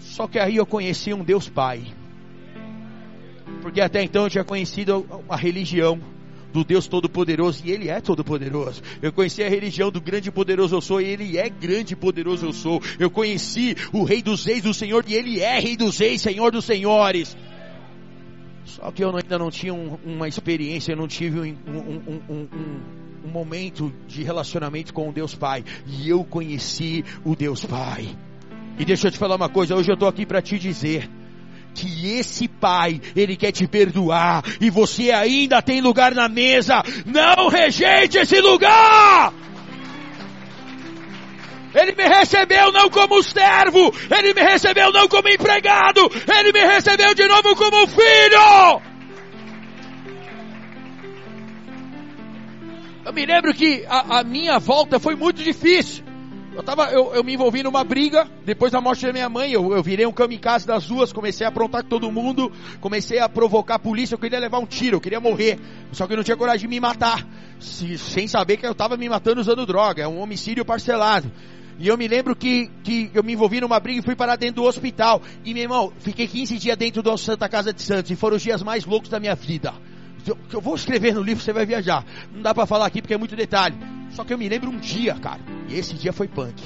[0.00, 1.82] Só que aí eu conheci um Deus Pai.
[3.62, 6.00] Porque até então eu tinha conhecido a religião
[6.52, 8.82] do Deus Todo-Poderoso, e Ele é Todo-Poderoso.
[9.00, 11.96] Eu conheci a religião do grande e poderoso eu sou, e Ele é grande e
[11.96, 12.82] poderoso eu sou.
[12.98, 16.50] Eu conheci o Rei dos Reis, o Senhor, e Ele é Rei dos Reis, Senhor
[16.50, 17.36] dos Senhores.
[18.64, 22.48] Só que eu ainda não tinha um, uma experiência, eu não tive um, um, um,
[23.24, 25.64] um momento de relacionamento com o Deus Pai.
[25.86, 28.08] E eu conheci o Deus Pai.
[28.80, 31.06] E deixa eu te falar uma coisa, hoje eu estou aqui para te dizer
[31.74, 36.82] que esse pai, ele quer te perdoar e você ainda tem lugar na mesa.
[37.04, 39.34] Não rejeite esse lugar!
[41.74, 46.00] Ele me recebeu não como servo, ele me recebeu não como empregado,
[46.38, 48.80] ele me recebeu de novo como filho.
[53.04, 56.09] Eu me lembro que a, a minha volta foi muito difícil.
[56.52, 59.72] Eu, tava, eu, eu me envolvi numa briga, depois da morte da minha mãe, eu,
[59.72, 63.76] eu virei um kamikaze das ruas, comecei a aprontar com todo mundo, comecei a provocar
[63.76, 65.60] a polícia, eu queria levar um tiro, eu queria morrer,
[65.92, 67.24] só que eu não tinha coragem de me matar,
[67.60, 71.30] se, sem saber que eu estava me matando usando droga, é um homicídio parcelado.
[71.78, 74.56] E eu me lembro que, que eu me envolvi numa briga e fui parar dentro
[74.56, 75.22] do hospital.
[75.42, 78.42] E meu irmão, fiquei 15 dias dentro do Santa Casa de Santos e foram os
[78.42, 79.72] dias mais loucos da minha vida.
[80.26, 82.04] Eu, eu vou escrever no livro, você vai viajar.
[82.32, 83.76] Não dá para falar aqui porque é muito detalhe.
[84.10, 86.62] Só que eu me lembro um dia, cara, e esse dia foi punk.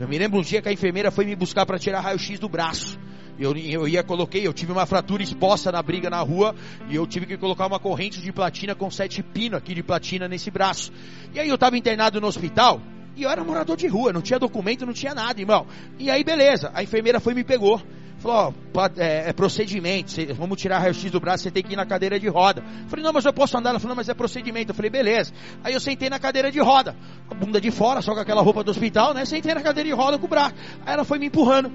[0.00, 2.48] Eu me lembro um dia que a enfermeira foi me buscar para tirar raio-x do
[2.48, 2.98] braço.
[3.38, 6.56] Eu, eu ia coloquei, eu tive uma fratura exposta na briga na rua
[6.88, 10.26] e eu tive que colocar uma corrente de platina com sete pino aqui de platina
[10.26, 10.92] nesse braço.
[11.32, 12.80] E aí eu estava internado no hospital
[13.16, 15.66] e eu era morador de rua, não tinha documento, não tinha nada, irmão.
[15.98, 17.80] E aí beleza, a enfermeira foi e me pegou.
[18.18, 18.52] Falou,
[18.96, 22.18] é, é, procedimento, cê, vamos tirar raio-x do braço, você tem que ir na cadeira
[22.18, 22.64] de roda.
[22.88, 23.70] falei, não, mas eu posso andar.
[23.70, 24.72] Ela falou, não, mas é procedimento.
[24.72, 25.32] Eu falei, beleza.
[25.62, 26.96] Aí eu sentei na cadeira de roda,
[27.30, 29.24] a bunda de fora, só com aquela roupa do hospital, né?
[29.24, 30.54] Sentei na cadeira de roda com o braço.
[30.84, 31.70] Aí ela foi me empurrando.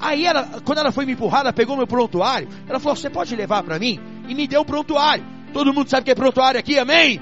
[0.00, 3.34] Aí ela, quando ela foi me empurrar, ela pegou meu prontuário, ela falou, você pode
[3.34, 3.98] levar para mim?
[4.28, 5.24] E me deu o prontuário.
[5.52, 7.20] Todo mundo sabe que é prontuário aqui, amém?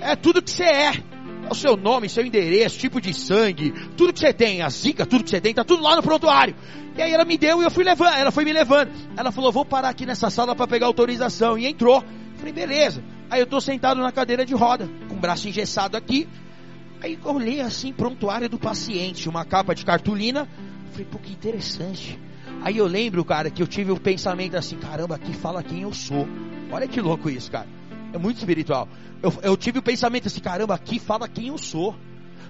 [0.00, 1.09] É tudo que você é.
[1.48, 5.24] O seu nome, seu endereço, tipo de sangue, tudo que você tem, a zica, tudo
[5.24, 6.54] que você tem, tá tudo lá no prontuário.
[6.96, 8.90] E aí ela me deu e eu fui levando, ela foi me levando.
[9.16, 11.58] Ela falou, vou parar aqui nessa sala para pegar autorização.
[11.58, 12.04] E entrou.
[12.36, 13.02] falei, beleza.
[13.30, 16.28] Aí eu tô sentado na cadeira de roda, com o braço engessado aqui.
[17.00, 20.48] Aí eu olhei assim, prontuário do paciente, uma capa de cartolina.
[20.92, 22.18] falei, pô, que interessante.
[22.62, 25.92] Aí eu lembro, cara, que eu tive o pensamento assim, caramba, aqui fala quem eu
[25.94, 26.28] sou.
[26.70, 27.66] Olha que louco isso, cara.
[28.12, 28.88] É muito espiritual.
[29.22, 31.94] Eu, eu tive o pensamento assim, caramba, aqui fala quem eu sou.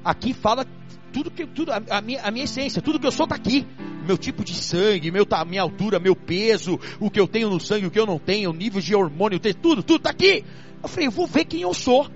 [0.04, 0.64] Aqui fala
[1.12, 3.66] tudo que tudo a, minha, a minha essência, tudo que eu sou está aqui.
[4.06, 7.87] Meu tipo de sangue, meu, minha altura, meu peso, o que eu tenho no sangue,
[7.87, 10.44] o que eu não tenho, nível de hormônio, tudo, tudo está aqui.
[10.83, 12.09] Eu falei, eu vou ver quem eu sou.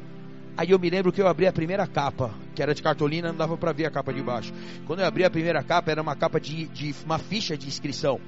[0.56, 3.36] Aí eu me lembro que eu abri a primeira capa, que era de cartolina, não
[3.36, 4.52] dava para ver a capa de baixo.
[4.86, 8.20] Quando eu abri a primeira capa, era uma capa de, de uma ficha de inscrição.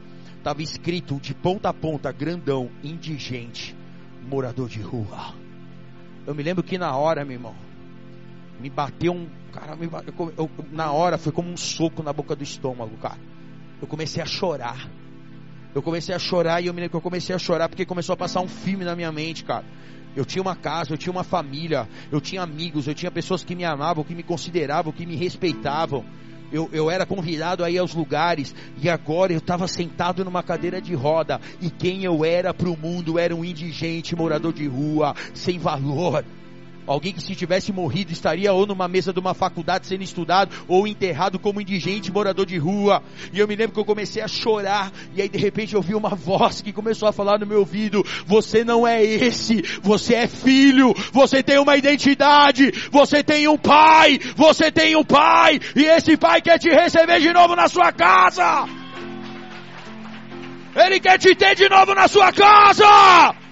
[0.42, 3.76] Tava escrito de ponta a ponta, grandão, indigente,
[4.28, 5.45] morador de rua.
[6.26, 7.54] Eu me lembro que na hora, meu irmão,
[8.58, 9.28] me bateu um.
[9.52, 13.18] Cara, me bateu, eu, na hora foi como um soco na boca do estômago, cara.
[13.80, 14.90] Eu comecei a chorar.
[15.74, 18.14] Eu comecei a chorar e eu me lembro que eu comecei a chorar porque começou
[18.14, 19.64] a passar um filme na minha mente, cara.
[20.16, 23.54] Eu tinha uma casa, eu tinha uma família, eu tinha amigos, eu tinha pessoas que
[23.54, 26.02] me amavam, que me consideravam, que me respeitavam.
[26.52, 30.80] Eu, eu era convidado a ir aos lugares e agora eu estava sentado numa cadeira
[30.80, 35.14] de roda e quem eu era para o mundo era um indigente, morador de rua,
[35.34, 36.24] sem valor.
[36.86, 40.86] Alguém que se tivesse morrido estaria ou numa mesa de uma faculdade sendo estudado ou
[40.86, 43.02] enterrado como indigente, morador de rua.
[43.32, 45.94] E eu me lembro que eu comecei a chorar e aí de repente eu ouvi
[45.94, 50.26] uma voz que começou a falar no meu ouvido: "Você não é esse, você é
[50.28, 56.16] filho, você tem uma identidade, você tem um pai, você tem um pai e esse
[56.16, 58.66] pai quer te receber de novo na sua casa."
[60.76, 63.45] Ele quer te ter de novo na sua casa!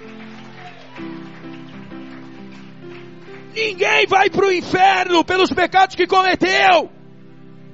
[3.55, 6.91] Ninguém vai para o inferno pelos pecados que cometeu.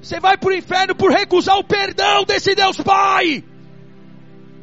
[0.01, 3.43] Você vai para o inferno por recusar o perdão desse Deus Pai.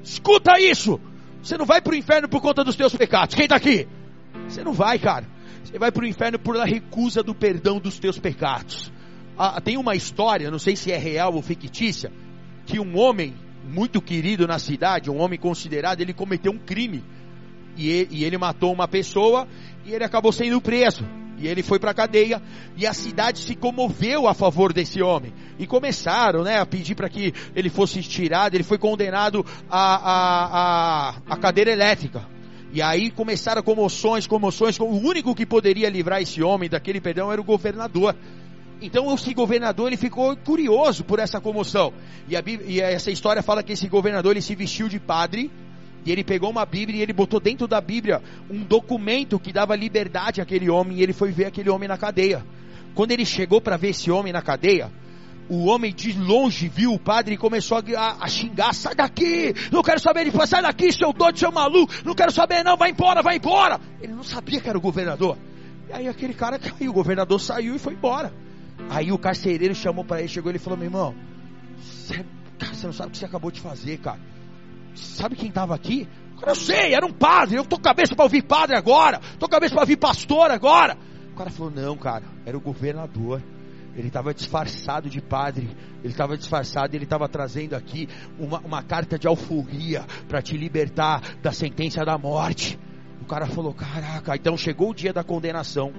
[0.02, 1.00] Escuta isso.
[1.42, 3.34] Você não vai para o inferno por conta dos teus pecados.
[3.34, 3.86] Quem está aqui?
[4.48, 5.26] Você não vai, cara.
[5.64, 8.92] Você vai para o inferno por a recusa do perdão dos teus pecados.
[9.36, 12.12] Ah, tem uma história, não sei se é real ou fictícia,
[12.66, 17.04] que um homem muito querido na cidade, um homem considerado, ele cometeu um crime.
[17.78, 19.46] E ele, matou uma pessoa
[19.86, 21.04] e ele acabou sendo preso.
[21.38, 22.42] E ele foi para a cadeia
[22.76, 25.32] e a cidade se comoveu a favor desse homem.
[25.56, 28.56] E começaram né, a pedir para que ele fosse tirado.
[28.56, 32.26] Ele foi condenado a, a, a, a cadeira elétrica.
[32.72, 34.78] E aí começaram comoções, comoções.
[34.80, 38.16] O único que poderia livrar esse homem daquele perdão era o governador.
[38.82, 41.92] Então esse governador ele ficou curioso por essa comoção.
[42.28, 45.52] E, a, e essa história fala que esse governador ele se vestiu de padre
[46.04, 49.76] e ele pegou uma Bíblia e ele botou dentro da Bíblia um documento que dava
[49.76, 50.98] liberdade àquele homem.
[50.98, 52.44] E ele foi ver aquele homem na cadeia.
[52.94, 54.90] Quando ele chegou para ver esse homem na cadeia,
[55.48, 59.82] o homem de longe viu o padre e começou a, a, xingar: sai daqui, não
[59.82, 63.22] quero saber de sai daqui, seu doido, seu maluco, não quero saber, não, vai embora,
[63.22, 63.80] vai embora.
[64.00, 65.38] Ele não sabia que era o governador.
[65.88, 68.32] E aí aquele cara caiu, o governador saiu e foi embora.
[68.90, 71.14] Aí o carcereiro chamou para ele, chegou ele e falou: meu irmão,
[71.78, 72.24] você,
[72.72, 74.20] você não sabe o que você acabou de fazer, cara.
[74.98, 76.08] Sabe quem estava aqui?
[76.46, 77.56] eu sei, era um padre.
[77.56, 79.20] Eu tô cabeça para ouvir padre agora.
[79.38, 80.96] Tô cabeça para ouvir pastor agora.
[81.32, 83.42] O cara falou: Não, cara, era o governador.
[83.96, 85.68] Ele estava disfarçado de padre.
[86.02, 86.94] Ele estava disfarçado.
[86.94, 88.08] Ele estava trazendo aqui
[88.38, 92.78] uma, uma carta de alforria para te libertar da sentença da morte.
[93.20, 95.92] O cara falou: Caraca, então chegou o dia da condenação.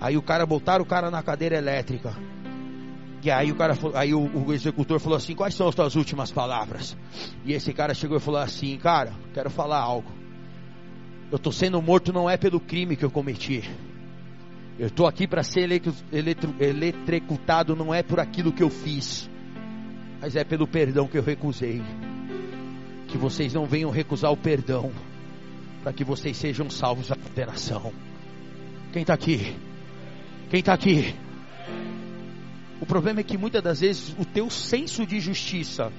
[0.00, 2.14] Aí o cara botaram o cara na cadeira elétrica.
[3.24, 5.96] E aí o cara falou, aí o, o, executor falou assim: "Quais são as tuas
[5.96, 6.94] últimas palavras?"
[7.42, 10.12] E esse cara chegou e falou assim: "Cara, quero falar algo.
[11.32, 13.64] Eu estou sendo morto não é pelo crime que eu cometi.
[14.78, 15.70] Eu estou aqui para ser
[16.60, 19.30] eletrocutado não é por aquilo que eu fiz,
[20.20, 21.82] mas é pelo perdão que eu recusei.
[23.08, 24.92] Que vocês não venham recusar o perdão,
[25.82, 27.90] para que vocês sejam salvos da condenação.
[28.92, 29.56] Quem está aqui?
[30.50, 31.14] Quem está aqui?
[32.84, 35.90] O problema é que muitas das vezes o teu senso de justiça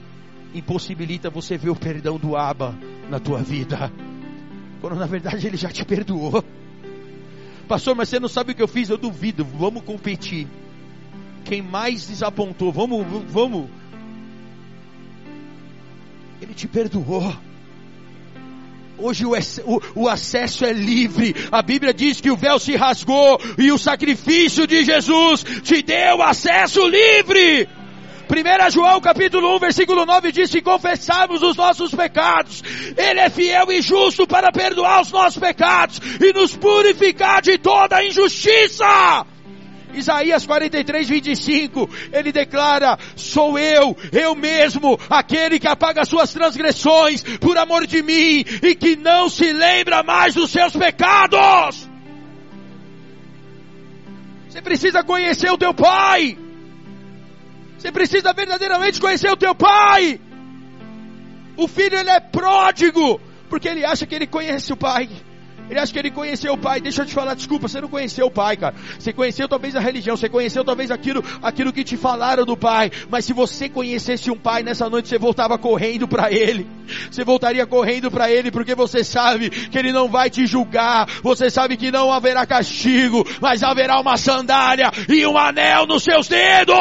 [0.54, 2.76] impossibilita você ver o perdão do Abba
[3.10, 3.91] na tua vida.
[4.80, 6.45] Quando na verdade ele já te perdoou.
[7.67, 8.88] Pastor, mas você não sabe o que eu fiz?
[8.88, 9.43] Eu duvido.
[9.43, 10.48] Vamos competir.
[11.43, 12.71] Quem mais desapontou?
[12.71, 13.67] Vamos, vamos.
[16.39, 17.36] Ele, te perdoou.
[18.97, 19.34] Hoje o,
[19.65, 21.36] o, o, acesso é livre.
[21.51, 26.21] A Bíblia diz que o véu se rasgou e o sacrifício de Jesus te deu
[26.21, 27.67] acesso livre.
[28.27, 32.63] 1 João capítulo 1 versículo 9 diz que confessarmos os nossos pecados.
[32.97, 38.03] Ele é fiel e justo para perdoar os nossos pecados e nos purificar de toda
[38.03, 39.25] injustiça.
[39.95, 47.58] Isaías 43, 25, ele declara: Sou eu, eu mesmo, aquele que apaga suas transgressões por
[47.58, 51.88] amor de mim e que não se lembra mais dos seus pecados.
[54.49, 56.38] Você precisa conhecer o teu pai.
[57.77, 60.19] Você precisa verdadeiramente conhecer o teu pai.
[61.58, 65.10] O filho ele é pródigo, porque ele acha que ele conhece o pai.
[65.69, 66.80] Ele acha que ele conheceu o pai.
[66.80, 68.75] Deixa eu te falar, desculpa, você não conheceu o pai, cara.
[68.99, 72.91] Você conheceu talvez a religião, você conheceu talvez aquilo, aquilo que te falaram do pai.
[73.10, 76.67] Mas se você conhecesse um pai nessa noite, você voltava correndo para ele.
[77.10, 81.08] Você voltaria correndo para ele, porque você sabe que ele não vai te julgar.
[81.23, 86.28] Você sabe que não haverá castigo, mas haverá uma sandália e um anel nos seus
[86.28, 86.75] dedos.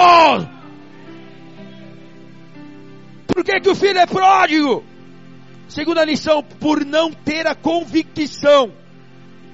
[3.27, 4.85] Por que, que o filho é pródigo?
[5.69, 8.73] Segunda lição, por não ter a convicção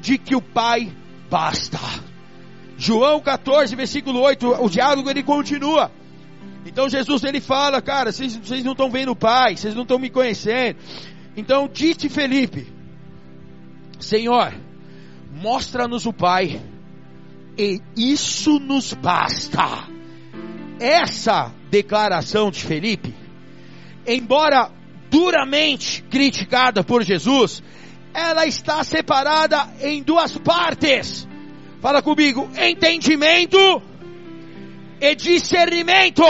[0.01, 0.90] de que o Pai
[1.31, 1.79] basta.
[2.77, 5.90] João 14, versículo 8, o diálogo ele continua.
[6.64, 9.99] Então Jesus ele fala, cara, vocês, vocês não estão vendo o Pai, vocês não estão
[9.99, 10.79] me conhecendo.
[11.37, 12.66] Então disse Felipe,
[13.99, 14.53] Senhor,
[15.33, 16.61] mostra-nos o Pai,
[17.57, 19.88] e isso nos basta.
[20.81, 23.14] Essa declaração de Felipe,
[24.07, 24.70] embora
[25.11, 27.62] duramente criticada por Jesus,
[28.14, 31.29] ela está separada em duas partes.
[31.81, 33.83] Fala comigo, entendimento
[35.01, 36.23] e discernimento.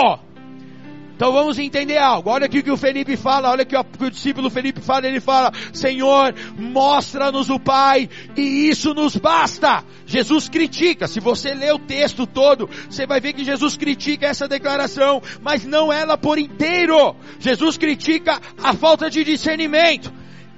[1.20, 2.30] Então vamos entender algo.
[2.30, 5.06] Olha aqui o que o Felipe fala, olha aqui o que o discípulo Felipe fala,
[5.06, 9.84] ele fala: Senhor, mostra-nos o Pai, e isso nos basta.
[10.06, 14.48] Jesus critica, se você ler o texto todo, você vai ver que Jesus critica essa
[14.48, 17.14] declaração, mas não ela por inteiro.
[17.38, 20.10] Jesus critica a falta de discernimento.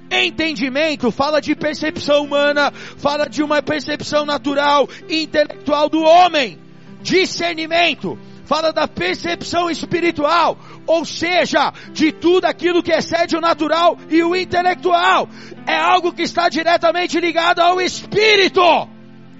[0.09, 6.57] Entendimento fala de percepção humana, fala de uma percepção natural e intelectual do homem.
[7.01, 14.23] Discernimento fala da percepção espiritual, ou seja, de tudo aquilo que excede o natural e
[14.23, 15.29] o intelectual.
[15.65, 18.61] É algo que está diretamente ligado ao espírito.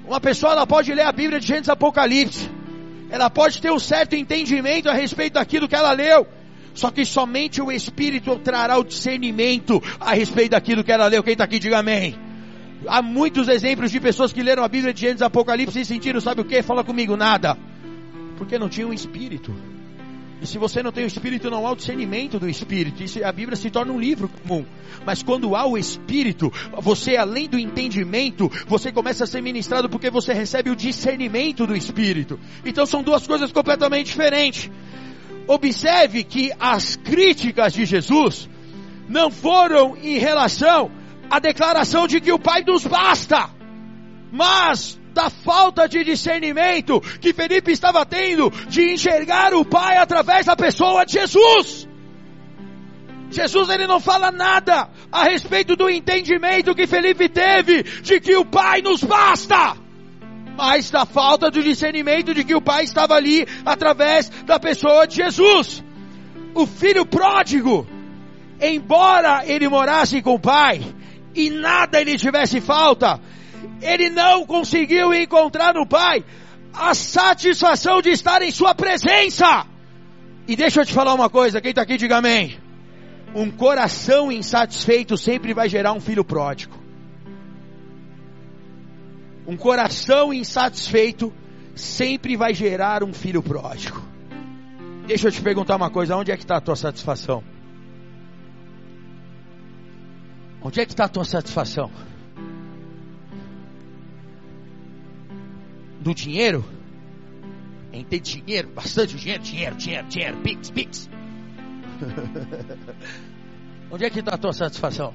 [0.05, 2.49] Uma pessoa ela pode ler a Bíblia de Gênesis Apocalipse.
[3.09, 6.27] Ela pode ter um certo entendimento a respeito daquilo que ela leu.
[6.73, 11.21] Só que somente o Espírito trará o discernimento a respeito daquilo que ela leu.
[11.21, 12.15] Quem está aqui, diga amém.
[12.87, 16.41] Há muitos exemplos de pessoas que leram a Bíblia de Gênesis Apocalipse e sentiram, sabe
[16.41, 16.61] o que?
[16.63, 17.55] Fala comigo, nada
[18.37, 19.53] porque não tinha um espírito.
[20.43, 23.01] E se você não tem o espírito, não há o discernimento do espírito.
[23.01, 24.65] Isso, a Bíblia se torna um livro comum.
[25.05, 30.09] Mas quando há o espírito, você além do entendimento, você começa a ser ministrado porque
[30.09, 32.37] você recebe o discernimento do espírito.
[32.65, 34.69] Então são duas coisas completamente diferentes.
[35.47, 38.49] Observe que as críticas de Jesus
[39.07, 40.91] não foram em relação
[41.29, 43.49] à declaração de que o Pai nos basta,
[44.29, 50.55] mas da falta de discernimento que Felipe estava tendo de enxergar o Pai através da
[50.55, 51.87] pessoa de Jesus.
[53.29, 58.45] Jesus ele não fala nada a respeito do entendimento que Felipe teve de que o
[58.45, 59.75] Pai nos basta,
[60.55, 65.15] mas da falta do discernimento de que o Pai estava ali através da pessoa de
[65.15, 65.83] Jesus.
[66.53, 67.87] O filho pródigo,
[68.61, 70.81] embora ele morasse com o Pai
[71.33, 73.19] e nada ele tivesse falta,
[73.81, 76.23] ele não conseguiu encontrar no Pai
[76.73, 79.65] a satisfação de estar em Sua presença.
[80.47, 82.57] E deixa eu te falar uma coisa, quem está aqui diga amém.
[83.35, 86.77] Um coração insatisfeito sempre vai gerar um filho pródigo.
[89.47, 91.33] Um coração insatisfeito
[91.75, 94.01] sempre vai gerar um filho pródigo.
[95.07, 97.43] Deixa eu te perguntar uma coisa, onde é que está a tua satisfação?
[100.61, 101.91] Onde é que está a tua satisfação?
[106.03, 106.63] Do dinheiro,
[107.93, 111.09] em ter dinheiro, bastante dinheiro, dinheiro, dinheiro, dinheiro, pix, pix.
[113.89, 115.13] Onde é que está a tua satisfação?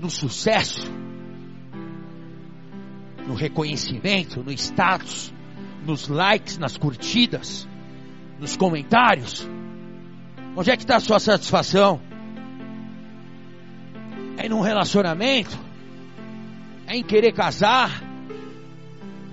[0.00, 0.86] No sucesso?
[3.26, 5.32] No reconhecimento, no status,
[5.84, 7.66] nos likes, nas curtidas,
[8.38, 9.48] nos comentários?
[10.54, 12.00] Onde é que está a sua satisfação?
[14.36, 15.58] É num relacionamento?
[16.86, 18.03] É em querer casar?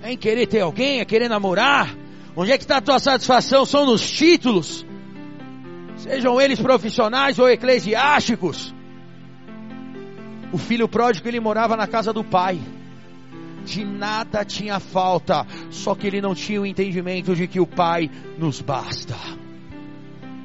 [0.01, 1.95] É em querer ter alguém, é querer namorar.
[2.35, 3.65] Onde é que está a tua satisfação?
[3.65, 4.85] São nos títulos?
[6.01, 8.73] sejam eles profissionais ou eclesiásticos.
[10.51, 12.59] O filho pródigo ele morava na casa do pai.
[13.63, 18.09] De nada tinha falta, só que ele não tinha o entendimento de que o pai
[18.37, 19.15] nos basta.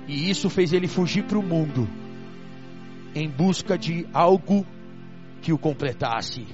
[0.06, 1.88] E isso fez ele fugir para o mundo
[3.14, 4.66] em busca de algo
[5.40, 6.46] que o completasse,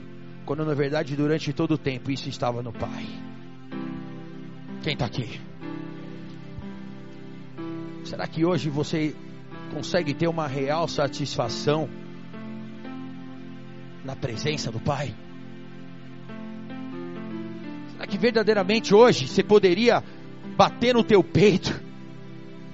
[0.45, 3.07] quando na verdade durante todo o tempo isso estava no pai.
[4.83, 5.41] Quem está aqui?
[8.05, 9.15] Será que hoje você
[9.73, 11.89] consegue ter uma real satisfação
[14.05, 15.15] na presença do Pai?
[17.93, 20.03] Será que verdadeiramente hoje você poderia
[20.57, 21.81] bater no teu peito?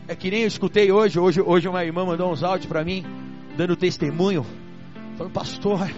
[0.08, 3.04] É que nem eu escutei hoje, hoje, hoje uma irmã mandou uns áudios para mim,
[3.56, 4.46] dando testemunho,
[5.16, 5.88] falando, pastor,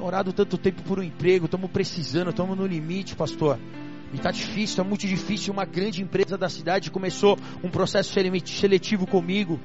[0.00, 3.58] orado tanto tempo por um emprego, estamos precisando, estamos no limite, pastor.
[4.12, 5.52] E está difícil, está muito difícil.
[5.52, 8.12] Uma grande empresa da cidade começou um processo
[8.46, 9.60] seletivo comigo.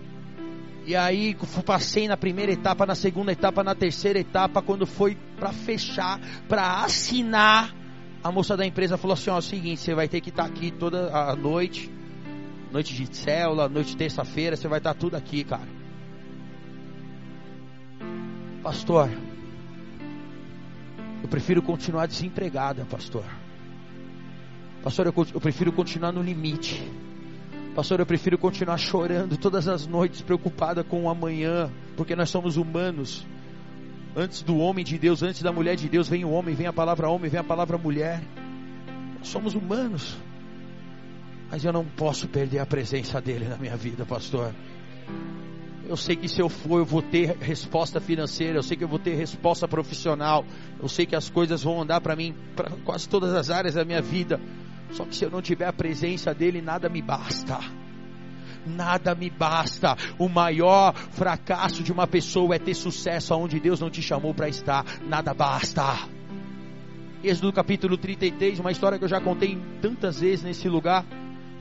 [0.86, 4.61] E aí passei na primeira etapa, na segunda etapa, na terceira etapa.
[4.61, 7.73] Quando foi para fechar, para assinar,
[8.21, 10.43] a moça da empresa falou assim: ó, é o seguinte, você vai ter que estar
[10.43, 11.89] tá aqui toda a noite,
[12.69, 15.67] noite de célula, noite de terça-feira, você vai estar tá tudo aqui, cara.
[18.61, 19.09] Pastor,
[21.24, 23.24] eu prefiro continuar desempregada, pastor.
[24.84, 26.86] Pastor, eu, eu prefiro continuar no limite.
[27.74, 32.57] Pastor, eu prefiro continuar chorando todas as noites, preocupada com o amanhã, porque nós somos
[32.57, 33.26] humanos.
[34.15, 36.74] Antes do homem de Deus, antes da mulher de Deus, vem o homem, vem a
[36.74, 38.21] palavra homem, vem a palavra mulher.
[39.17, 40.17] Nós somos humanos.
[41.49, 44.53] Mas eu não posso perder a presença dele na minha vida, pastor.
[45.88, 48.88] Eu sei que se eu for, eu vou ter resposta financeira, eu sei que eu
[48.88, 50.45] vou ter resposta profissional,
[50.81, 53.84] eu sei que as coisas vão andar para mim, para quase todas as áreas da
[53.84, 54.39] minha vida.
[54.91, 57.59] Só que se eu não tiver a presença dele, nada me basta.
[58.65, 59.97] Nada me basta.
[60.17, 64.47] O maior fracasso de uma pessoa é ter sucesso aonde Deus não te chamou para
[64.47, 64.86] estar.
[65.05, 66.07] Nada basta.
[67.21, 71.05] Êxodo capítulo 33, uma história que eu já contei tantas vezes nesse lugar.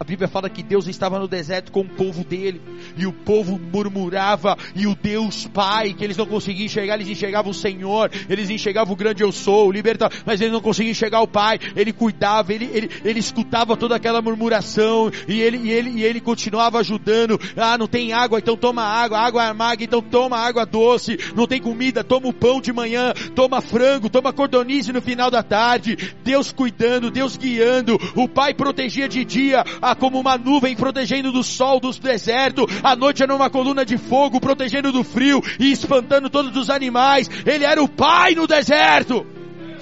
[0.02, 2.60] A Bíblia fala que Deus estava no deserto com o povo dele,
[2.96, 7.52] e o povo murmurava, e o Deus Pai, que eles não conseguiam enxergar, eles enxergavam
[7.52, 11.20] o Senhor, eles enxergavam o grande eu sou, o libertador, mas eles não conseguiam enxergar
[11.20, 15.90] o Pai, ele cuidava, ele, ele, ele escutava toda aquela murmuração, e ele, e, ele,
[15.90, 20.36] e ele continuava ajudando, ah, não tem água, então toma água, água amarga, então toma
[20.36, 25.00] água doce, não tem comida, toma o pão de manhã, toma frango, toma cordonice no
[25.00, 30.36] final da tarde, Deus cuidando, Deus guiando, o Pai protegia de dia, a como uma
[30.36, 35.04] nuvem protegendo do sol do deserto, a noite era uma coluna de fogo protegendo do
[35.04, 37.28] frio e espantando todos os animais.
[37.44, 39.26] Ele era o pai no deserto.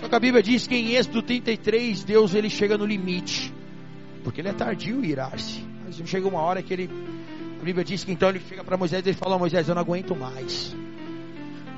[0.01, 3.53] Só que a Bíblia diz que em Êxodo 33, Deus ele chega no limite,
[4.25, 5.63] porque ele é tardio em irar-se.
[5.85, 6.91] Mas chega uma hora que ele,
[7.61, 9.83] a Bíblia diz que então ele chega para Moisés e ele fala: Moisés, eu não
[9.83, 10.75] aguento mais.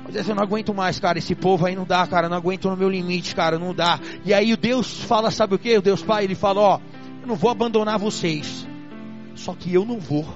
[0.03, 1.17] Moisés, eu não aguento mais, cara.
[1.17, 2.27] Esse povo aí não dá, cara.
[2.27, 3.57] Eu não aguento no meu limite, cara.
[3.57, 3.99] Não dá.
[4.25, 5.77] E aí o Deus fala, sabe o que?
[5.77, 6.79] O Deus Pai, ele fala: Ó,
[7.23, 8.67] eu não vou abandonar vocês.
[9.33, 10.27] Só que eu não vou.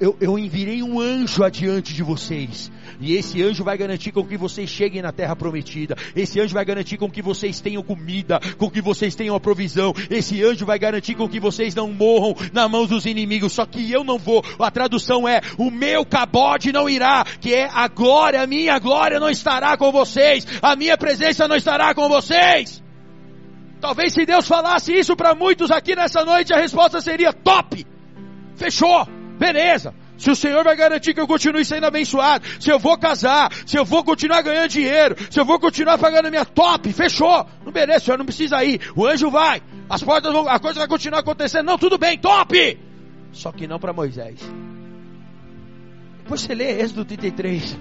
[0.00, 2.70] Eu, eu envirei um anjo adiante de vocês.
[2.98, 5.96] E esse anjo vai garantir com que vocês cheguem na terra prometida.
[6.14, 9.94] Esse anjo vai garantir com que vocês tenham comida, com que vocês tenham a provisão.
[10.10, 13.52] Esse anjo vai garantir com que vocês não morram na mão dos inimigos.
[13.54, 14.42] Só que eu não vou.
[14.58, 19.20] A tradução é: o meu cabode não irá, que é a glória, a minha glória
[19.20, 20.46] não estará com vocês.
[20.62, 22.85] A minha presença não estará com vocês.
[23.86, 27.86] Talvez se Deus falasse isso para muitos aqui nessa noite, a resposta seria top.
[28.56, 29.06] Fechou.
[29.38, 29.94] Beleza.
[30.18, 33.78] Se o Senhor vai garantir que eu continue sendo abençoado, se eu vou casar, se
[33.78, 37.46] eu vou continuar ganhando dinheiro, se eu vou continuar pagando minha top, fechou.
[37.64, 38.80] Não beleza, o Senhor não precisa ir.
[38.96, 41.66] O anjo vai, as portas vão, a coisa vai continuar acontecendo.
[41.66, 42.76] Não, tudo bem, top.
[43.30, 44.40] Só que não para Moisés.
[46.24, 47.78] Depois você lê Êxodo 33.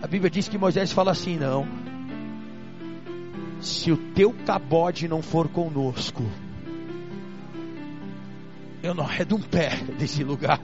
[0.00, 1.85] A Bíblia diz que Moisés fala assim: não
[3.60, 6.24] se o teu cabode não for conosco,
[8.82, 10.60] eu não arredo um pé desse lugar.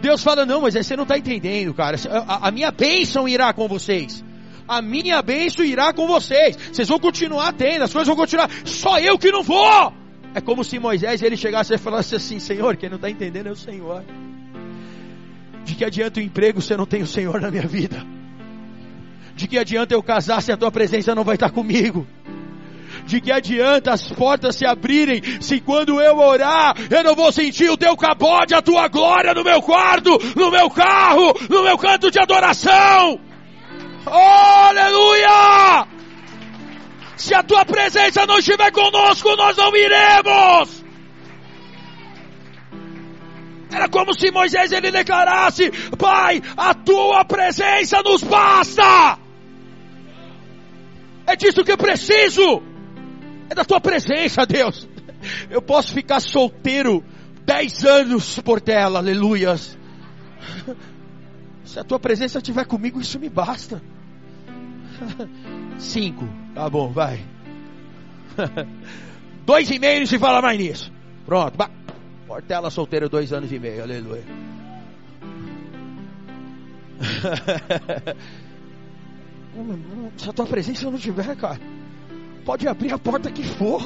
[0.00, 1.96] Deus fala, não, mas você não está entendendo, cara.
[2.08, 4.24] A, a minha bênção irá com vocês.
[4.66, 6.56] A minha bênção irá com vocês.
[6.56, 8.50] Vocês vão continuar tendo, as coisas vão continuar.
[8.64, 9.92] Só eu que não vou.
[10.34, 13.50] É como se Moisés ele chegasse e falasse assim: Senhor, quem não está entendendo é
[13.50, 14.04] o Senhor.
[15.64, 18.04] De que adianta o emprego se eu não tenho o Senhor na minha vida?
[19.38, 22.04] De que adianta eu casar se a tua presença não vai estar comigo?
[23.06, 27.70] De que adianta as portas se abrirem se quando eu orar eu não vou sentir
[27.70, 32.10] o teu cabode, a tua glória no meu quarto, no meu carro, no meu canto
[32.10, 33.20] de adoração?
[34.04, 35.86] Aleluia!
[37.16, 40.84] Se a tua presença não estiver conosco, nós não iremos.
[43.70, 49.27] Era como se Moisés ele declarasse: Pai, a tua presença nos basta.
[51.28, 52.62] É disso que eu preciso.
[53.50, 54.88] É da tua presença, Deus.
[55.50, 57.04] Eu posso ficar solteiro
[57.44, 59.76] dez anos por tela, aleluias.
[61.64, 63.82] Se a tua presença estiver comigo, isso me basta.
[65.78, 67.20] Cinco, tá bom, vai.
[69.44, 70.90] Dois e meio, não se fala mais nisso.
[71.26, 71.58] Pronto,
[72.26, 74.24] Portela solteira, dois anos e meio, aleluia.
[80.16, 81.60] Se a tua presença não tiver, cara,
[82.44, 83.82] pode abrir a porta que for.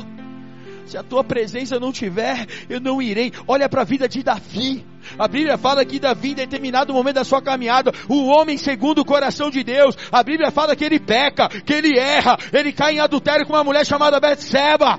[0.86, 3.32] Se a tua presença não tiver, eu não irei.
[3.46, 4.84] Olha para a vida de Davi.
[5.18, 9.04] A Bíblia fala que Davi, em determinado momento da sua caminhada, o homem segundo o
[9.04, 13.00] coração de Deus, a Bíblia fala que ele peca, que ele erra, ele cai em
[13.00, 14.98] adultério com uma mulher chamada Betseba.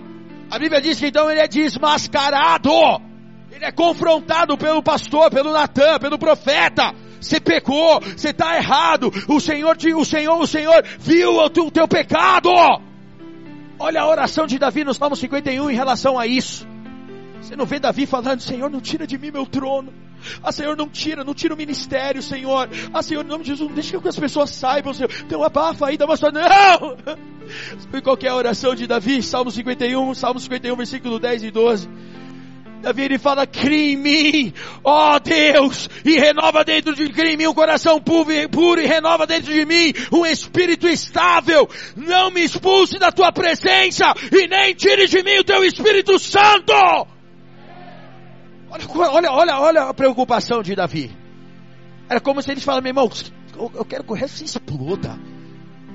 [0.50, 2.72] A Bíblia diz que então ele é desmascarado.
[3.52, 6.94] Ele é confrontado pelo pastor, pelo Natan, pelo profeta.
[7.24, 9.12] Você pecou, você está errado.
[9.28, 12.50] O Senhor, o Senhor, o Senhor viu o teu, o teu pecado.
[13.80, 16.68] Olha a oração de Davi no Salmo 51 em relação a isso.
[17.42, 19.94] Você não vê Davi falando, Senhor, não tira de mim meu trono.
[20.42, 22.70] Ah, Senhor, não tira, não tira o ministério, Senhor.
[22.94, 25.12] Ah, Senhor, em nome de Jesus, não deixa que as pessoas saibam, Senhor.
[25.28, 26.32] Tem uma abafa aí, dá uma só.
[26.32, 26.98] Não!
[27.80, 29.22] Sabe qual é oração de Davi?
[29.22, 31.90] Salmo 51, Salmo 51, versículo 10 e 12.
[32.84, 34.54] Davi ele fala, cria em mim,
[34.84, 39.66] ó oh Deus, e renova dentro de mim um coração puro, e renova dentro de
[39.66, 41.70] mim um espírito estável.
[41.96, 46.74] Não me expulse da tua presença e nem tire de mim o teu Espírito Santo.
[48.70, 51.10] Olha, olha, olha, olha a preocupação de Davi.
[52.10, 53.10] Era como se ele falasse, meu irmão,
[53.76, 55.18] eu quero correr se exploda.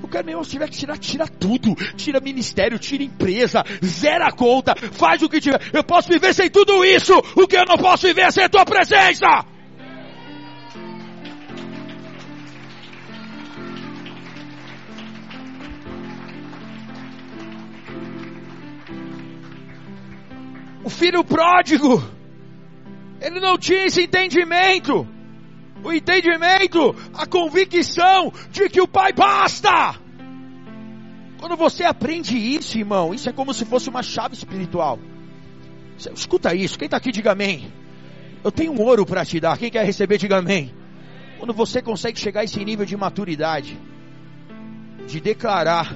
[0.09, 1.75] Eu quero se tiver que tirar, tira tudo.
[1.95, 5.61] Tira ministério, tira empresa, zera a conta, faz o que tiver.
[5.71, 7.13] Eu posso viver sem tudo isso.
[7.35, 9.45] O que eu não posso viver é sem a tua presença.
[20.83, 22.03] O filho pródigo,
[23.21, 25.07] ele não tinha esse entendimento
[25.83, 29.99] o entendimento, a convicção de que o Pai basta.
[31.39, 34.99] Quando você aprende isso, irmão, isso é como se fosse uma chave espiritual.
[36.13, 37.71] Escuta isso, quem está aqui, diga amém.
[38.43, 40.73] Eu tenho um ouro para te dar, quem quer receber, diga amém.
[41.37, 43.77] Quando você consegue chegar a esse nível de maturidade,
[45.07, 45.95] de declarar,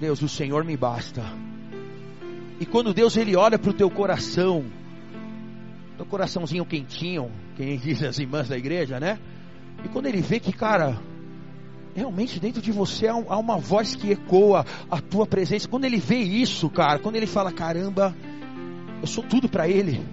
[0.00, 1.22] Deus, o Senhor me basta.
[2.58, 4.64] E quando Deus ele olha para o teu coração,
[5.96, 9.18] teu coraçãozinho quentinho, quem diz as irmãs da igreja, né?
[9.84, 11.00] E quando ele vê que, cara,
[11.94, 15.68] realmente dentro de você há, uma voz que ecoa a tua presença.
[15.68, 18.14] Quando ele vê isso, cara, quando ele fala, caramba,
[19.00, 20.04] eu sou tudo para ele.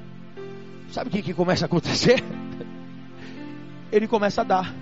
[0.92, 2.22] Sabe o que, que começa a acontecer?
[3.90, 4.76] Ele começa a dar.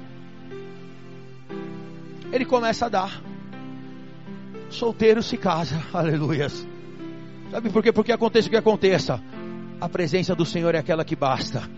[2.31, 3.21] Ele começa a dar.
[4.69, 6.67] Solteiro se casa, aleluias.
[7.51, 7.91] Sabe por quê?
[7.91, 9.21] Porque aconteça o que aconteça.
[9.79, 11.69] A presença do Senhor é aquela que basta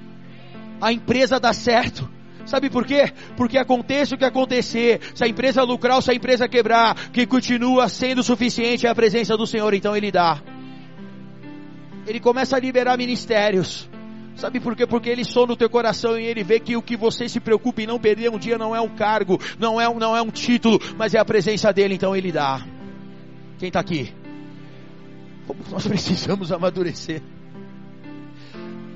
[0.81, 2.09] a empresa dá certo.
[2.43, 3.13] Sabe por quê?
[3.37, 7.27] Porque aconteça o que acontecer, se a empresa lucrar ou se a empresa quebrar, que
[7.27, 10.41] continua sendo suficiente é a presença do Senhor, então Ele dá.
[12.07, 13.87] Ele começa a liberar ministérios.
[14.35, 14.87] Sabe por quê?
[14.87, 17.83] Porque Ele sonda o teu coração e Ele vê que o que você se preocupa
[17.83, 20.79] em não perder um dia não é um cargo, não é, não é um título,
[20.97, 22.65] mas é a presença dEle, então Ele dá.
[23.59, 24.11] Quem está aqui?
[25.69, 27.21] Nós precisamos amadurecer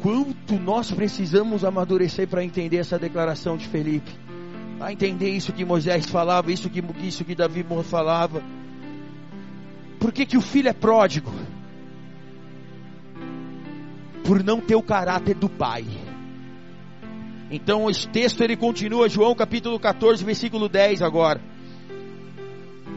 [0.01, 4.11] quanto nós precisamos amadurecer para entender essa declaração de Felipe,
[4.77, 8.43] para entender isso que Moisés falava, isso que, isso que Davi falava.
[9.99, 11.31] Por que, que o filho é pródigo?
[14.23, 15.85] Por não ter o caráter do pai.
[17.49, 21.41] Então esse texto ele continua, João capítulo 14, versículo 10 agora.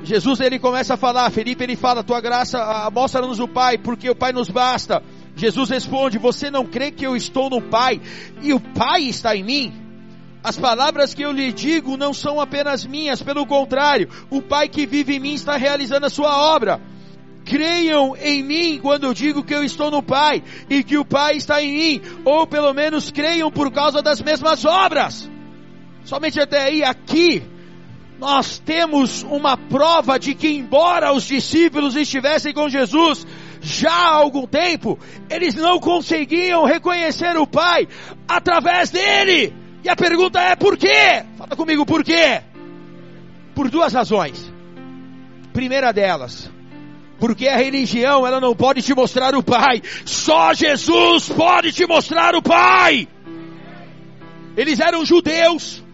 [0.03, 4.15] Jesus ele começa a falar, Felipe ele fala, tua graça mostra-nos o Pai, porque o
[4.15, 5.03] Pai nos basta.
[5.39, 8.01] Jesus responde: Você não crê que eu estou no Pai
[8.43, 9.73] e o Pai está em mim?
[10.43, 14.87] As palavras que eu lhe digo não são apenas minhas, pelo contrário, o Pai que
[14.87, 16.81] vive em mim está realizando a sua obra.
[17.45, 21.37] Creiam em mim quando eu digo que eu estou no Pai e que o Pai
[21.37, 25.31] está em mim, ou pelo menos creiam por causa das mesmas obras.
[26.05, 27.43] Somente até aí, aqui,
[28.19, 33.27] nós temos uma prova de que, embora os discípulos estivessem com Jesus,
[33.69, 34.99] já há algum tempo,
[35.29, 37.87] eles não conseguiam reconhecer o Pai
[38.27, 39.55] através dele.
[39.85, 41.25] E a pergunta é por quê?
[41.37, 42.43] Fala comigo, por quê?
[43.55, 44.53] Por duas razões.
[45.53, 46.51] Primeira delas,
[47.19, 49.83] Porque a religião, ela não pode te mostrar o Pai.
[50.05, 53.09] Só Jesus pode te mostrar o Pai.
[54.57, 55.85] Eles eram judeus.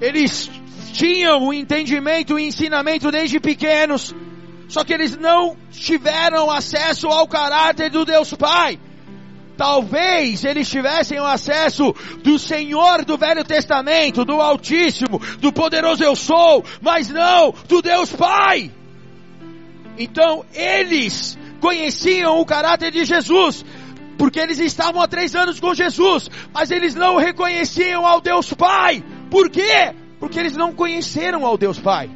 [0.00, 0.50] Eles
[0.92, 4.14] tinham o entendimento e ensinamento desde pequenos.
[4.68, 8.78] Só que eles não tiveram acesso ao caráter do Deus Pai.
[9.56, 16.16] Talvez eles tivessem o acesso do Senhor do Velho Testamento, do Altíssimo, do poderoso Eu
[16.16, 18.70] Sou, mas não do Deus Pai.
[19.96, 23.64] Então eles conheciam o caráter de Jesus,
[24.18, 29.04] porque eles estavam há três anos com Jesus, mas eles não reconheciam ao Deus Pai.
[29.30, 29.94] Por quê?
[30.18, 32.10] Porque eles não conheceram ao Deus Pai.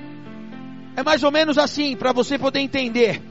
[0.98, 3.22] É mais ou menos assim, para você poder entender.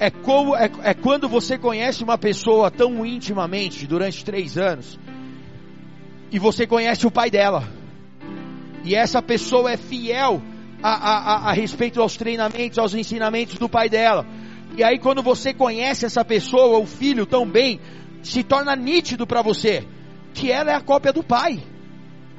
[0.00, 4.98] É, como, é, é quando você conhece uma pessoa tão intimamente durante três anos
[6.28, 7.68] e você conhece o pai dela.
[8.82, 10.42] E essa pessoa é fiel
[10.82, 14.26] a, a, a, respeito aos treinamentos, aos ensinamentos do pai dela.
[14.76, 17.78] E aí quando você conhece essa pessoa, o filho tão bem,
[18.24, 19.86] se torna nítido para você
[20.34, 21.62] que ela é a cópia do pai.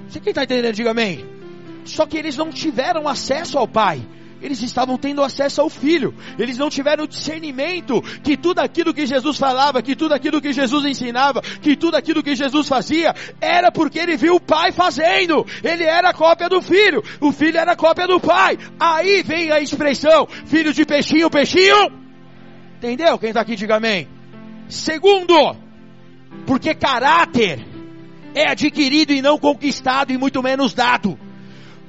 [0.10, 1.41] Você quem está entendendo, diga amém.
[1.86, 4.02] Só que eles não tiveram acesso ao pai.
[4.42, 6.16] Eles estavam tendo acesso ao Filho.
[6.38, 10.84] Eles não tiveram discernimento que tudo aquilo que Jesus falava, que tudo aquilo que Jesus
[10.84, 15.46] ensinava, que tudo aquilo que Jesus fazia, era porque ele viu o Pai fazendo.
[15.64, 17.04] Ele era a cópia do Filho.
[17.20, 18.58] O Filho era a cópia do Pai.
[18.80, 21.92] Aí vem a expressão, filho de peixinho, peixinho.
[22.78, 23.20] Entendeu?
[23.20, 24.08] Quem está aqui, diga amém.
[24.68, 25.56] Segundo,
[26.48, 27.64] porque caráter
[28.34, 31.20] é adquirido e não conquistado e muito menos dado.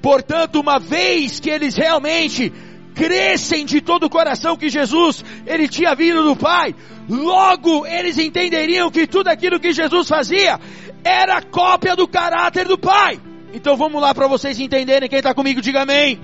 [0.03, 2.53] Portanto, uma vez que eles realmente
[2.94, 6.74] crescem de todo o coração que Jesus, ele tinha vindo do Pai,
[7.09, 10.59] logo eles entenderiam que tudo aquilo que Jesus fazia
[11.05, 13.18] era cópia do caráter do Pai.
[13.55, 16.20] Então vamos lá para vocês entenderem, quem está comigo diga amém.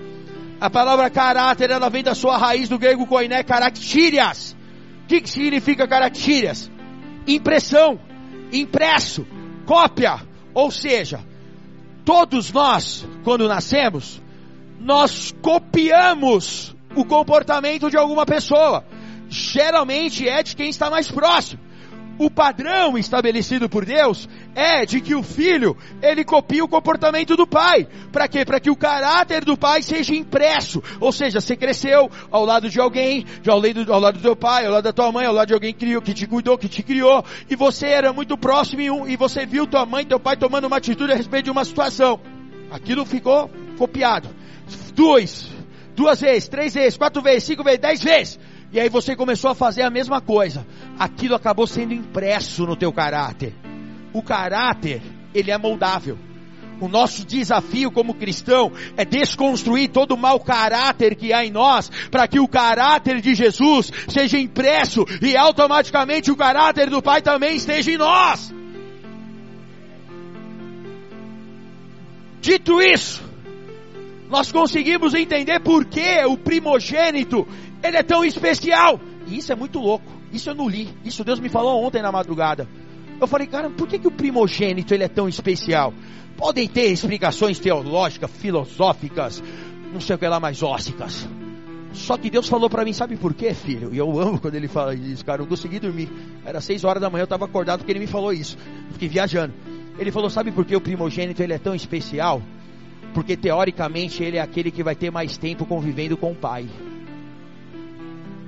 [0.60, 4.56] A palavra caráter, ela vem da sua raiz do grego koiné, caractírias.
[5.04, 6.70] O que, que significa caractírias?
[7.26, 8.00] Impressão,
[8.52, 9.24] impresso,
[9.64, 10.20] cópia.
[10.52, 11.20] Ou seja,
[12.08, 14.18] todos nós, quando nascemos,
[14.80, 18.82] nós copiamos o comportamento de alguma pessoa.
[19.28, 21.60] Geralmente é de quem está mais próximo.
[22.18, 27.46] O padrão estabelecido por Deus é de que o filho, ele copia o comportamento do
[27.46, 27.86] pai.
[28.10, 28.44] Para quê?
[28.44, 30.82] Para que o caráter do pai seja impresso.
[30.98, 34.66] Ou seja, você cresceu ao lado de alguém, ao lado, ao lado do teu pai,
[34.66, 36.68] ao lado da tua mãe, ao lado de alguém que, criou, que te cuidou, que
[36.68, 40.36] te criou, e você era muito próximo e, e você viu tua mãe, teu pai
[40.36, 42.20] tomando uma atitude a respeito de uma situação.
[42.70, 43.48] Aquilo ficou
[43.78, 44.28] copiado.
[44.92, 45.48] Dois,
[45.94, 48.40] duas vezes, três vezes, quatro vezes, cinco vezes, dez vezes.
[48.70, 50.66] E aí você começou a fazer a mesma coisa.
[50.98, 53.54] Aquilo acabou sendo impresso no teu caráter
[54.12, 55.02] o caráter,
[55.34, 56.18] ele é moldável.
[56.80, 61.90] O nosso desafio como cristão é desconstruir todo o mau caráter que há em nós,
[62.10, 67.56] para que o caráter de Jesus seja impresso e automaticamente o caráter do Pai também
[67.56, 68.54] esteja em nós.
[72.40, 73.24] Dito isso,
[74.30, 77.46] nós conseguimos entender por que o primogênito
[77.82, 79.00] ele é tão especial.
[79.26, 80.10] E isso é muito louco.
[80.32, 80.88] Isso eu não li.
[81.04, 82.68] Isso Deus me falou ontem na madrugada.
[83.20, 85.92] Eu falei, cara, por que, que o primogênito ele é tão especial?
[86.36, 89.42] Podem ter explicações teológicas, filosóficas,
[89.92, 91.28] não sei o que lá mais óssicas.
[91.92, 93.92] Só que Deus falou para mim, sabe por quê, filho?
[93.92, 95.40] E eu amo quando ele fala isso, cara.
[95.40, 96.08] Eu não consegui dormir.
[96.44, 98.56] Era seis horas da manhã, eu estava acordado porque ele me falou isso.
[98.92, 99.52] Fiquei viajando.
[99.98, 102.40] Ele falou, sabe por que o primogênito ele é tão especial?
[103.12, 106.68] Porque teoricamente ele é aquele que vai ter mais tempo convivendo com o pai.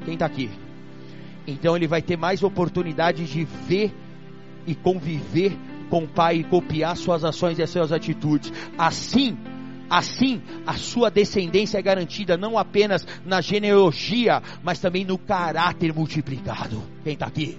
[0.05, 0.51] Quem está aqui?
[1.46, 3.92] Então ele vai ter mais oportunidade de ver
[4.66, 5.57] e conviver
[5.88, 8.53] com o Pai e copiar suas ações e as suas atitudes.
[8.78, 9.36] Assim,
[9.88, 16.82] assim a sua descendência é garantida não apenas na genealogia, mas também no caráter multiplicado.
[17.03, 17.59] Quem está aqui?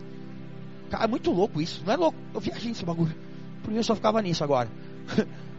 [0.90, 2.18] Cara, é muito louco isso, não é louco?
[2.34, 3.16] Eu viajei nesse bagulho.
[3.64, 4.70] Por mim eu só ficava nisso agora.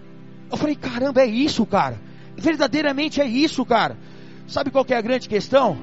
[0.51, 1.99] Eu falei, caramba, é isso, cara.
[2.37, 3.97] Verdadeiramente é isso, cara.
[4.47, 5.79] Sabe qual é a grande questão?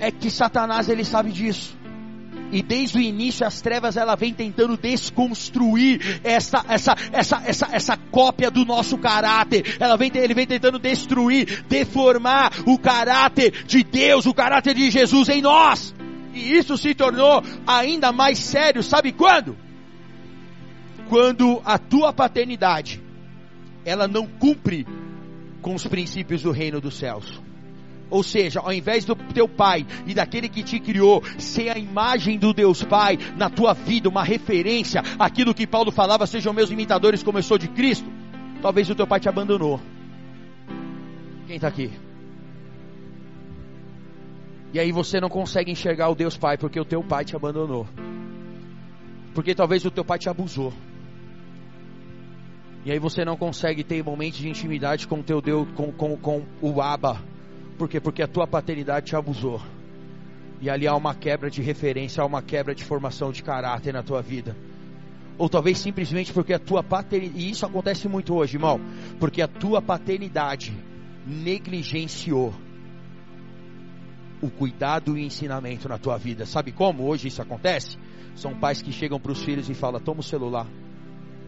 [0.00, 1.78] É que Satanás ele sabe disso.
[2.52, 7.96] E desde o início as trevas ela vem tentando desconstruir essa essa essa essa essa
[7.96, 9.76] cópia do nosso caráter.
[9.78, 15.28] Ela vem ele vem tentando destruir, deformar o caráter de Deus, o caráter de Jesus
[15.28, 15.94] em nós.
[16.34, 19.56] E isso se tornou ainda mais sério, sabe quando?
[21.08, 23.00] Quando a tua paternidade
[23.84, 24.86] ela não cumpre
[25.62, 27.40] com os princípios do reino dos céus.
[28.10, 32.38] Ou seja, ao invés do teu pai e daquele que te criou ser a imagem
[32.38, 37.22] do Deus Pai na tua vida, uma referência, aquilo que Paulo falava, sejam meus imitadores
[37.22, 38.10] como eu sou de Cristo,
[38.60, 39.80] talvez o teu pai te abandonou.
[41.46, 41.90] Quem está aqui?
[44.72, 47.86] E aí você não consegue enxergar o Deus Pai porque o teu pai te abandonou.
[49.34, 50.72] Porque talvez o teu pai te abusou.
[52.84, 56.16] E aí você não consegue ter momentos de intimidade com o teu Deus, com, com,
[56.16, 57.20] com o Abba.
[57.80, 57.98] Por quê?
[57.98, 59.58] Porque a tua paternidade te abusou.
[60.60, 64.02] E ali há uma quebra de referência, há uma quebra de formação de caráter na
[64.02, 64.54] tua vida.
[65.38, 68.78] Ou talvez simplesmente porque a tua paternidade, e isso acontece muito hoje, irmão,
[69.18, 70.76] porque a tua paternidade
[71.26, 72.52] negligenciou
[74.42, 76.44] o cuidado e o ensinamento na tua vida.
[76.44, 77.96] Sabe como hoje isso acontece?
[78.36, 80.66] São pais que chegam para os filhos e falam: toma o celular.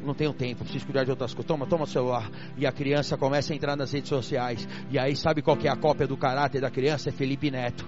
[0.05, 1.46] Não tenho tempo, preciso cuidar de outras coisas.
[1.46, 2.30] Toma, toma o celular.
[2.57, 4.66] E a criança começa a entrar nas redes sociais.
[4.90, 7.11] E aí, sabe qual é a cópia do caráter da criança?
[7.11, 7.86] É Felipe Neto.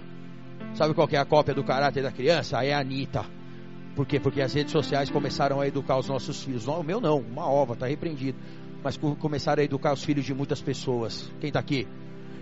[0.75, 2.65] Sabe qual é a cópia do caráter da criança?
[2.65, 3.25] É a Anitta.
[3.95, 4.19] Por quê?
[4.19, 6.67] Porque as redes sociais começaram a educar os nossos filhos.
[6.67, 8.39] O meu não, uma ova, está repreendido.
[8.83, 11.31] Mas começaram a educar os filhos de muitas pessoas.
[11.41, 11.87] Quem está aqui?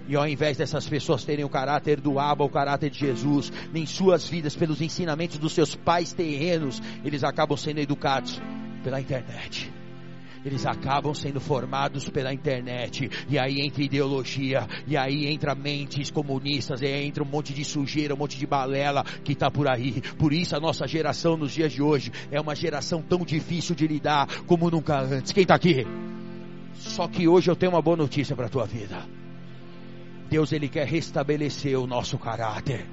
[0.09, 3.87] E ao invés dessas pessoas terem o caráter do Abba, o caráter de Jesus, nem
[3.87, 8.41] suas vidas, pelos ensinamentos dos seus pais terrenos, eles acabam sendo educados
[8.83, 9.73] pela internet.
[10.45, 13.09] Eles acabam sendo formados pela internet.
[13.29, 14.67] E aí entra ideologia.
[14.87, 16.83] E aí entra mentes comunistas.
[16.83, 20.03] E aí entra um monte de sujeira, um monte de balela que está por aí.
[20.19, 23.87] Por isso a nossa geração nos dias de hoje é uma geração tão difícil de
[23.87, 25.33] lidar como nunca antes.
[25.33, 25.87] Quem está aqui?
[26.75, 29.07] Só que hoje eu tenho uma boa notícia para a tua vida.
[30.29, 32.87] Deus ele quer restabelecer o nosso caráter.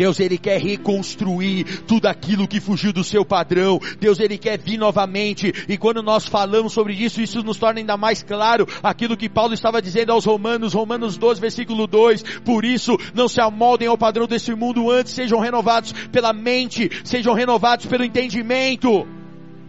[0.00, 3.78] Deus ele quer reconstruir tudo aquilo que fugiu do seu padrão.
[3.98, 5.52] Deus ele quer vir novamente.
[5.68, 9.52] E quando nós falamos sobre isso, isso nos torna ainda mais claro aquilo que Paulo
[9.52, 12.40] estava dizendo aos Romanos, Romanos 12, versículo 2.
[12.40, 17.34] Por isso, não se amoldem ao padrão desse mundo, antes sejam renovados pela mente, sejam
[17.34, 19.06] renovados pelo entendimento.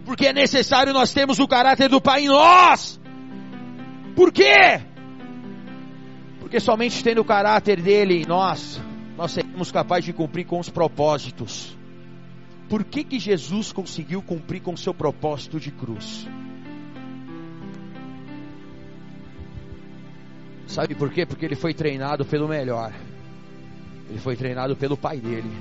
[0.06, 2.98] Porque é necessário nós termos o caráter do Pai em nós.
[4.16, 4.80] Por quê?
[6.40, 8.80] Porque somente tendo o caráter dele em nós,
[9.22, 11.78] nós seremos capazes de cumprir com os propósitos.
[12.68, 16.26] Por que que Jesus conseguiu cumprir com o seu propósito de cruz?
[20.66, 21.24] Sabe por quê?
[21.24, 22.92] Porque ele foi treinado pelo melhor.
[24.10, 25.52] Ele foi treinado pelo pai dele.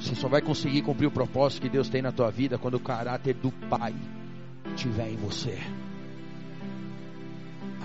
[0.00, 2.80] Você só vai conseguir cumprir o propósito que Deus tem na tua vida quando o
[2.80, 3.94] caráter do pai
[4.74, 5.56] estiver em você.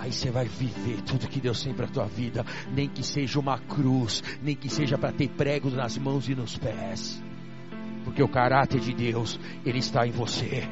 [0.00, 2.42] Aí você vai viver tudo que Deus tem para tua vida,
[2.72, 6.56] nem que seja uma cruz, nem que seja para ter pregos nas mãos e nos
[6.56, 7.22] pés.
[8.02, 10.66] Porque o caráter de Deus, ele está em você.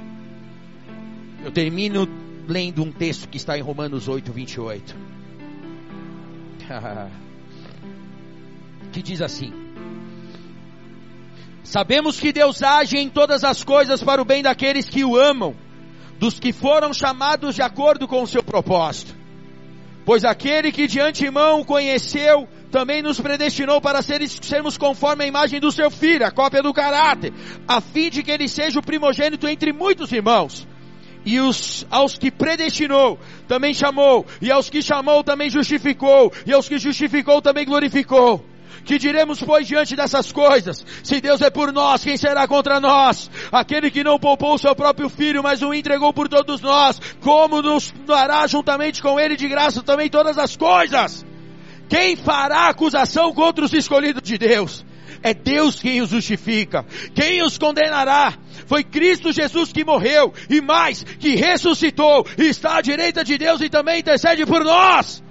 [1.45, 2.09] Eu termino
[2.49, 4.97] lendo um texto que está em Romanos 8, 28.
[8.91, 9.53] que diz assim:
[11.63, 15.55] Sabemos que Deus age em todas as coisas para o bem daqueles que o amam,
[16.19, 19.18] dos que foram chamados de acordo com o seu propósito.
[20.09, 25.71] Pois aquele que de antemão conheceu, também nos predestinou para sermos conforme a imagem do
[25.71, 27.31] seu filho, a cópia do caráter,
[27.69, 30.67] a fim de que ele seja o primogênito entre muitos irmãos.
[31.27, 36.67] E os, aos que predestinou, também chamou, e aos que chamou, também justificou, e aos
[36.67, 38.43] que justificou, também glorificou.
[38.89, 40.83] Que diremos, pois, diante dessas coisas?
[41.03, 43.31] Se Deus é por nós, quem será contra nós?
[43.53, 47.61] Aquele que não poupou o seu próprio filho, mas o entregou por todos nós, como
[47.61, 51.23] nos dará juntamente com ele de graça também todas as coisas?
[51.87, 54.87] Quem fará acusação contra os escolhidos de Deus?
[55.23, 56.87] É Deus quem os justifica.
[57.15, 58.39] Quem os condenará?
[58.67, 63.61] Foi Cristo Jesus que morreu e mais, que ressuscitou e está à direita de Deus
[63.61, 65.23] e também intercede por nós.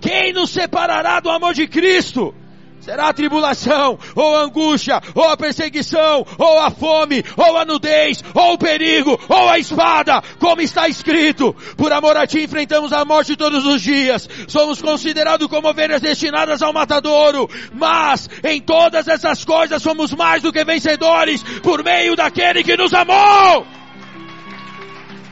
[0.00, 2.34] Quem nos separará do amor de Cristo?
[2.82, 8.24] Será a tribulação, ou a angústia, ou a perseguição, ou a fome, ou a nudez,
[8.34, 11.54] ou o perigo, ou a espada, como está escrito.
[11.76, 14.28] Por amor a ti enfrentamos a morte todos os dias.
[14.48, 17.48] Somos considerados como ovelhas destinadas ao matadouro.
[17.72, 22.92] Mas, em todas essas coisas somos mais do que vencedores, por meio daquele que nos
[22.92, 23.64] amou.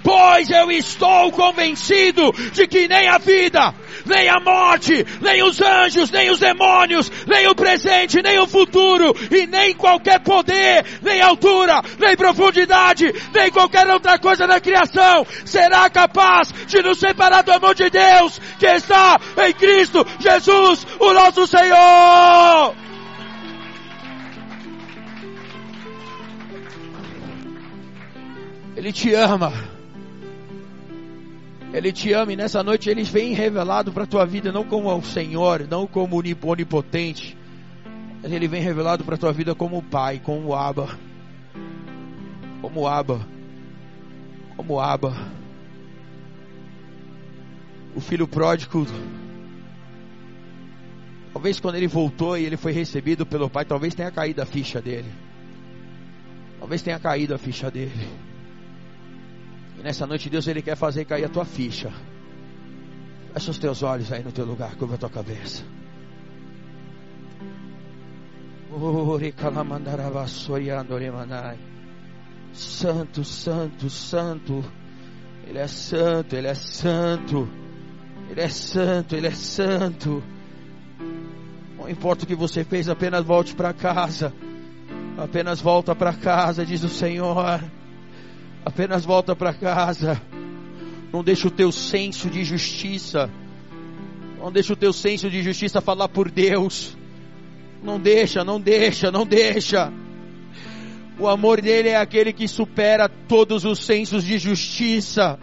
[0.03, 3.75] Pois eu estou convencido de que nem a vida,
[4.07, 9.15] nem a morte, nem os anjos, nem os demônios, nem o presente, nem o futuro,
[9.31, 15.89] e nem qualquer poder, nem altura, nem profundidade, nem qualquer outra coisa na criação será
[15.91, 21.47] capaz de nos separar do amor de Deus que está em Cristo Jesus, o nosso
[21.47, 22.75] Senhor.
[28.77, 29.70] Ele te ama.
[31.73, 34.93] Ele te ama e nessa noite ele vem revelado para a tua vida, não como
[34.93, 37.37] o Senhor, não como onipotente,
[38.23, 40.99] mas ele vem revelado para a tua vida como o Pai, como o Abba.
[42.61, 43.27] Como o Abba.
[44.57, 45.15] Como o Abba.
[47.95, 48.87] O filho pródigo
[51.33, 54.81] Talvez quando ele voltou e ele foi recebido pelo pai, talvez tenha caído a ficha
[54.81, 55.09] dele.
[56.59, 58.09] Talvez tenha caído a ficha dele.
[59.81, 61.91] E nessa noite Deus ele quer fazer cair a tua ficha.
[63.33, 65.65] Fecha os teus olhos aí no teu lugar, curva a tua cabeça.
[72.53, 74.63] Santo, santo, santo.
[75.47, 77.49] Ele é santo, ele é santo.
[78.29, 80.23] Ele é santo, ele é santo.
[81.79, 84.31] Não importa o que você fez, apenas volte para casa.
[85.17, 87.61] Apenas volta para casa, diz o Senhor.
[88.65, 90.21] Apenas volta para casa.
[91.13, 93.31] Não deixa o teu senso de justiça.
[94.39, 96.97] Não deixa o teu senso de justiça falar por Deus.
[97.83, 99.93] Não deixa, não deixa, não deixa.
[101.19, 105.39] O amor dele é aquele que supera todos os sensos de justiça.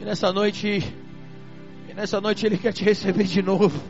[0.00, 0.82] E nessa noite,
[1.88, 3.80] e nessa noite ele quer te receber de novo.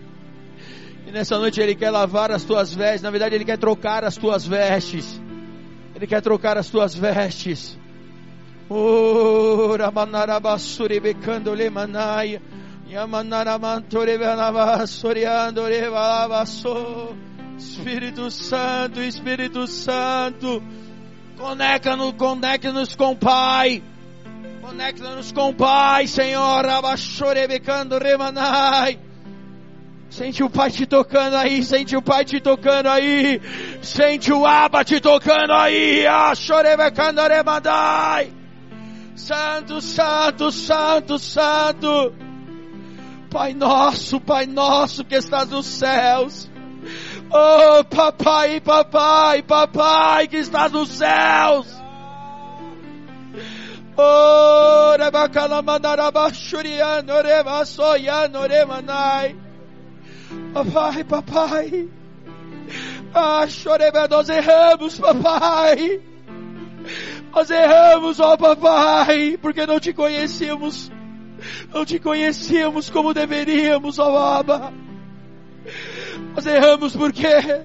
[1.06, 3.02] E nessa noite ele quer lavar as tuas vestes.
[3.02, 5.20] Na verdade, ele quer trocar as tuas vestes.
[6.02, 7.78] Ele quer trocar as tuas vestes.
[8.68, 11.54] Oh, Ramanarabasuri becando
[14.18, 17.14] venavasoriando revalabasso.
[17.56, 20.60] Espírito Santo, Espírito Santo.
[21.38, 23.80] Conecta-nos conecta com o Pai.
[24.60, 26.66] Conecta-nos com o Pai, Senhor.
[26.66, 28.98] Abaixorebecando remanai.
[30.12, 33.40] Sente o Pai te tocando aí, sente o Pai te tocando aí,
[33.80, 38.30] sente o Abba te tocando aí, Achorebecando remanai.
[39.16, 42.12] Santo, Santo, Santo, Santo.
[43.30, 46.50] Pai nosso, Pai nosso que estás nos céus.
[47.30, 51.66] Oh, papai, papai, papai que estás nos céus.
[53.96, 59.51] Oh, rebacalamandarabachuriano, rebaçoiano, remanai.
[60.52, 61.88] Papai, papai.
[63.14, 66.00] Ah, chorebe, nós erramos, papai.
[67.34, 70.90] Nós erramos, ó papai, porque não te conhecemos.
[71.72, 74.72] Não te conhecíamos como deveríamos, ó Abba.
[76.34, 77.64] Nós erramos por quê?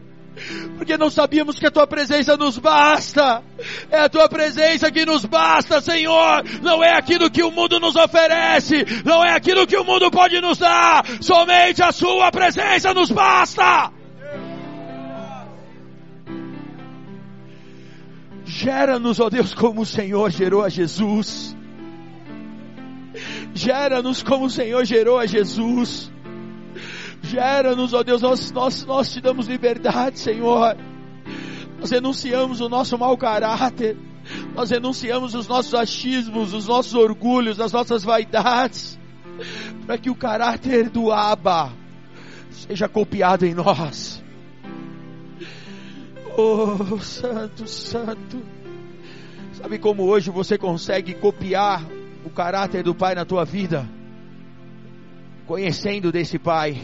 [0.78, 3.44] Porque não sabíamos que a tua presença nos basta.
[3.90, 6.44] É a tua presença que nos basta, Senhor.
[6.62, 8.86] Não é aquilo que o mundo nos oferece.
[9.04, 11.06] Não é aquilo que o mundo pode nos dar.
[11.22, 13.92] Somente a sua presença nos basta.
[18.46, 21.56] Gera-nos, ó Deus, como o Senhor gerou a Jesus.
[23.54, 26.12] Gera-nos como o Senhor gerou a Jesus.
[27.28, 30.78] Gera-nos, ó Deus, nós, nós, nós te damos liberdade, Senhor.
[31.80, 33.98] Nós renunciamos o nosso mau caráter.
[34.56, 38.98] Nós renunciamos os nossos achismos, os nossos orgulhos, as nossas vaidades.
[39.86, 41.72] Para que o caráter do Abba
[42.52, 44.24] seja copiado em nós.
[46.38, 48.42] Oh, Santo, Santo.
[49.54, 51.84] Sabe como hoje você consegue copiar
[52.24, 53.90] o caráter do Pai na tua vida?
[55.46, 56.80] Conhecendo desse Pai.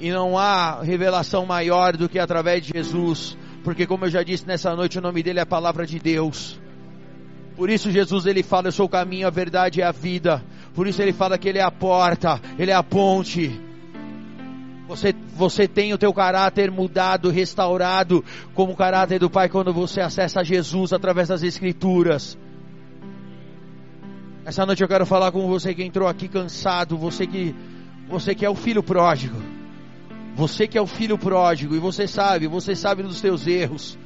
[0.00, 3.36] E não há revelação maior do que através de Jesus.
[3.62, 6.58] Porque como eu já disse nessa noite, o nome dele é a palavra de Deus.
[7.54, 10.42] Por isso Jesus ele fala, eu sou o caminho, a verdade e a vida.
[10.74, 13.60] Por isso ele fala que ele é a porta, ele é a ponte.
[14.88, 18.24] Você, você tem o teu caráter mudado, restaurado,
[18.54, 22.38] como o caráter do Pai quando você acessa Jesus através das Escrituras.
[24.44, 27.54] Essa noite eu quero falar com você que entrou aqui cansado, você que,
[28.08, 29.36] você que é o filho pródigo.
[30.40, 33.98] Você que é o filho pródigo e você sabe, você sabe dos teus erros.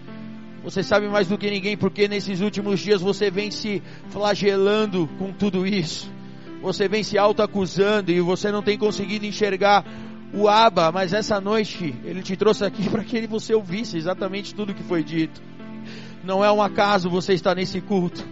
[0.64, 5.32] Você sabe mais do que ninguém porque nesses últimos dias você vem se flagelando com
[5.32, 6.11] tudo isso.
[6.61, 9.85] Você vem se autoacusando e você não tem conseguido enxergar
[10.32, 14.72] o Aba, mas essa noite ele te trouxe aqui para que você ouvisse exatamente tudo
[14.72, 15.41] o que foi dito.
[16.24, 18.26] Não é um acaso você estar nesse culto.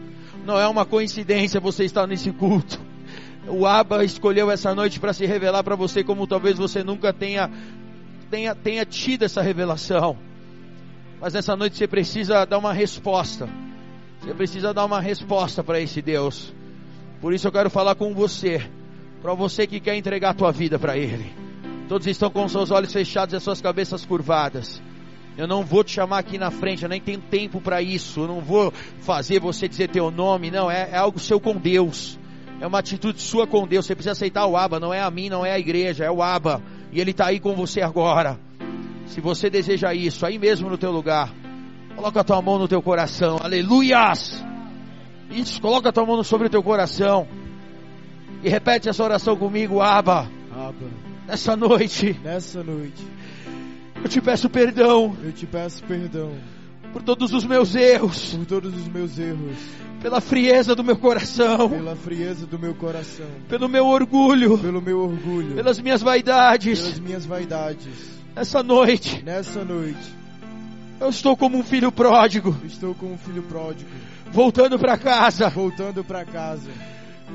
[0.44, 2.80] Não é uma coincidência você estar nesse culto.
[3.46, 7.48] O Aba escolheu essa noite para se revelar para você como talvez você nunca tenha,
[8.32, 10.16] tenha, tenha tido essa revelação.
[11.20, 13.46] Mas nessa noite você precisa dar uma resposta.
[14.20, 16.50] Você precisa dar uma resposta para esse Deus.
[17.20, 18.66] Por isso eu quero falar com você.
[19.20, 21.30] Para você que quer entregar a tua vida para Ele.
[21.88, 24.80] Todos estão com seus olhos fechados e as suas cabeças curvadas.
[25.36, 28.20] Eu não vou te chamar aqui na frente, eu nem tenho tempo para isso.
[28.20, 30.70] Eu não vou fazer você dizer teu nome, não.
[30.70, 32.18] É, é algo seu com Deus.
[32.60, 33.84] É uma atitude sua com Deus.
[33.84, 34.80] Você precisa aceitar o Aba.
[34.80, 36.62] Não é a mim, não é a igreja, é o Aba.
[36.92, 38.38] E Ele está aí com você agora.
[39.06, 41.32] Se você deseja isso, aí mesmo no teu lugar,
[41.96, 43.38] coloca a tua mão no teu coração.
[43.42, 44.42] Aleluias!
[45.30, 47.26] Isso, coloca a tua mão sobre o teu coração.
[48.42, 50.28] E repete essa oração comigo, Aba.
[50.52, 50.90] Abba,
[51.26, 53.02] Nessa noite, nessa noite,
[54.02, 56.32] eu te peço perdão eu te peço perdão
[56.92, 59.56] por todos os meus erros, por todos os meus erros,
[60.02, 64.98] pela frieza do meu coração, pela frieza do meu coração, pelo meu orgulho, pelo meu
[64.98, 66.80] orgulho, pelas minhas vaidades.
[66.80, 67.86] pelas minhas vaidades.
[68.34, 70.12] Nessa noite, Nessa noite,
[71.00, 73.88] eu estou como um filho pródigo, estou com um filho pródigo,
[74.32, 76.70] voltando para casa, voltando para casa,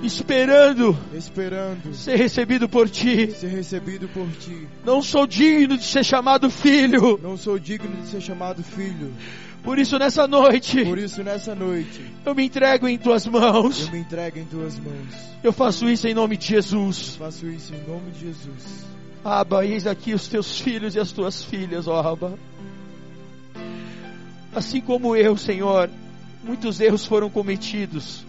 [0.04, 3.32] esperando esperando ser recebido por ti.
[3.32, 4.68] ser recebido por ti.
[4.86, 7.20] Não sou digno de ser chamado filho.
[7.22, 9.14] Não sou digno de ser chamado filho.
[9.64, 13.86] Por isso, nessa noite, Por isso, nessa noite, eu me entrego em tuas mãos.
[13.88, 15.14] eu me entrego em tuas mãos.
[15.44, 17.16] Eu faço isso em nome de Jesus.
[17.18, 18.86] Faço isso em nome de Jesus.
[19.26, 22.40] Abba, eis aqui os teus filhos e as tuas filhas, ó Abba.
[24.56, 25.90] Assim como eu, Senhor,
[26.44, 28.26] muitos erros foram cometidos.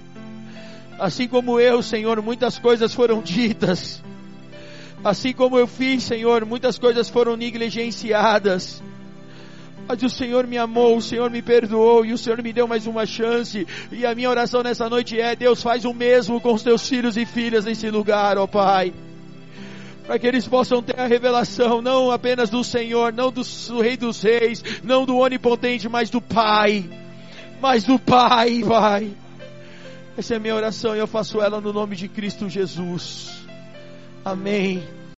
[0.99, 4.03] Assim como eu, Senhor, muitas coisas foram ditas.
[5.05, 8.83] Assim como eu fiz, Senhor, muitas coisas foram negligenciadas.
[9.89, 12.87] Mas o Senhor me amou, o Senhor me perdoou e o Senhor me deu mais
[12.87, 13.67] uma chance.
[13.91, 17.17] E a minha oração nessa noite é: Deus, faz o mesmo com os teus filhos
[17.17, 18.93] e filhas nesse lugar, ó Pai
[20.07, 23.95] para que eles possam ter a revelação não apenas do Senhor, não do, do Rei
[23.95, 26.89] dos Reis, não do Onipotente, mas do Pai,
[27.61, 29.11] mas do Pai, Pai.
[30.17, 33.47] Essa é a minha oração e eu faço ela no nome de Cristo Jesus.
[34.25, 34.83] Amém.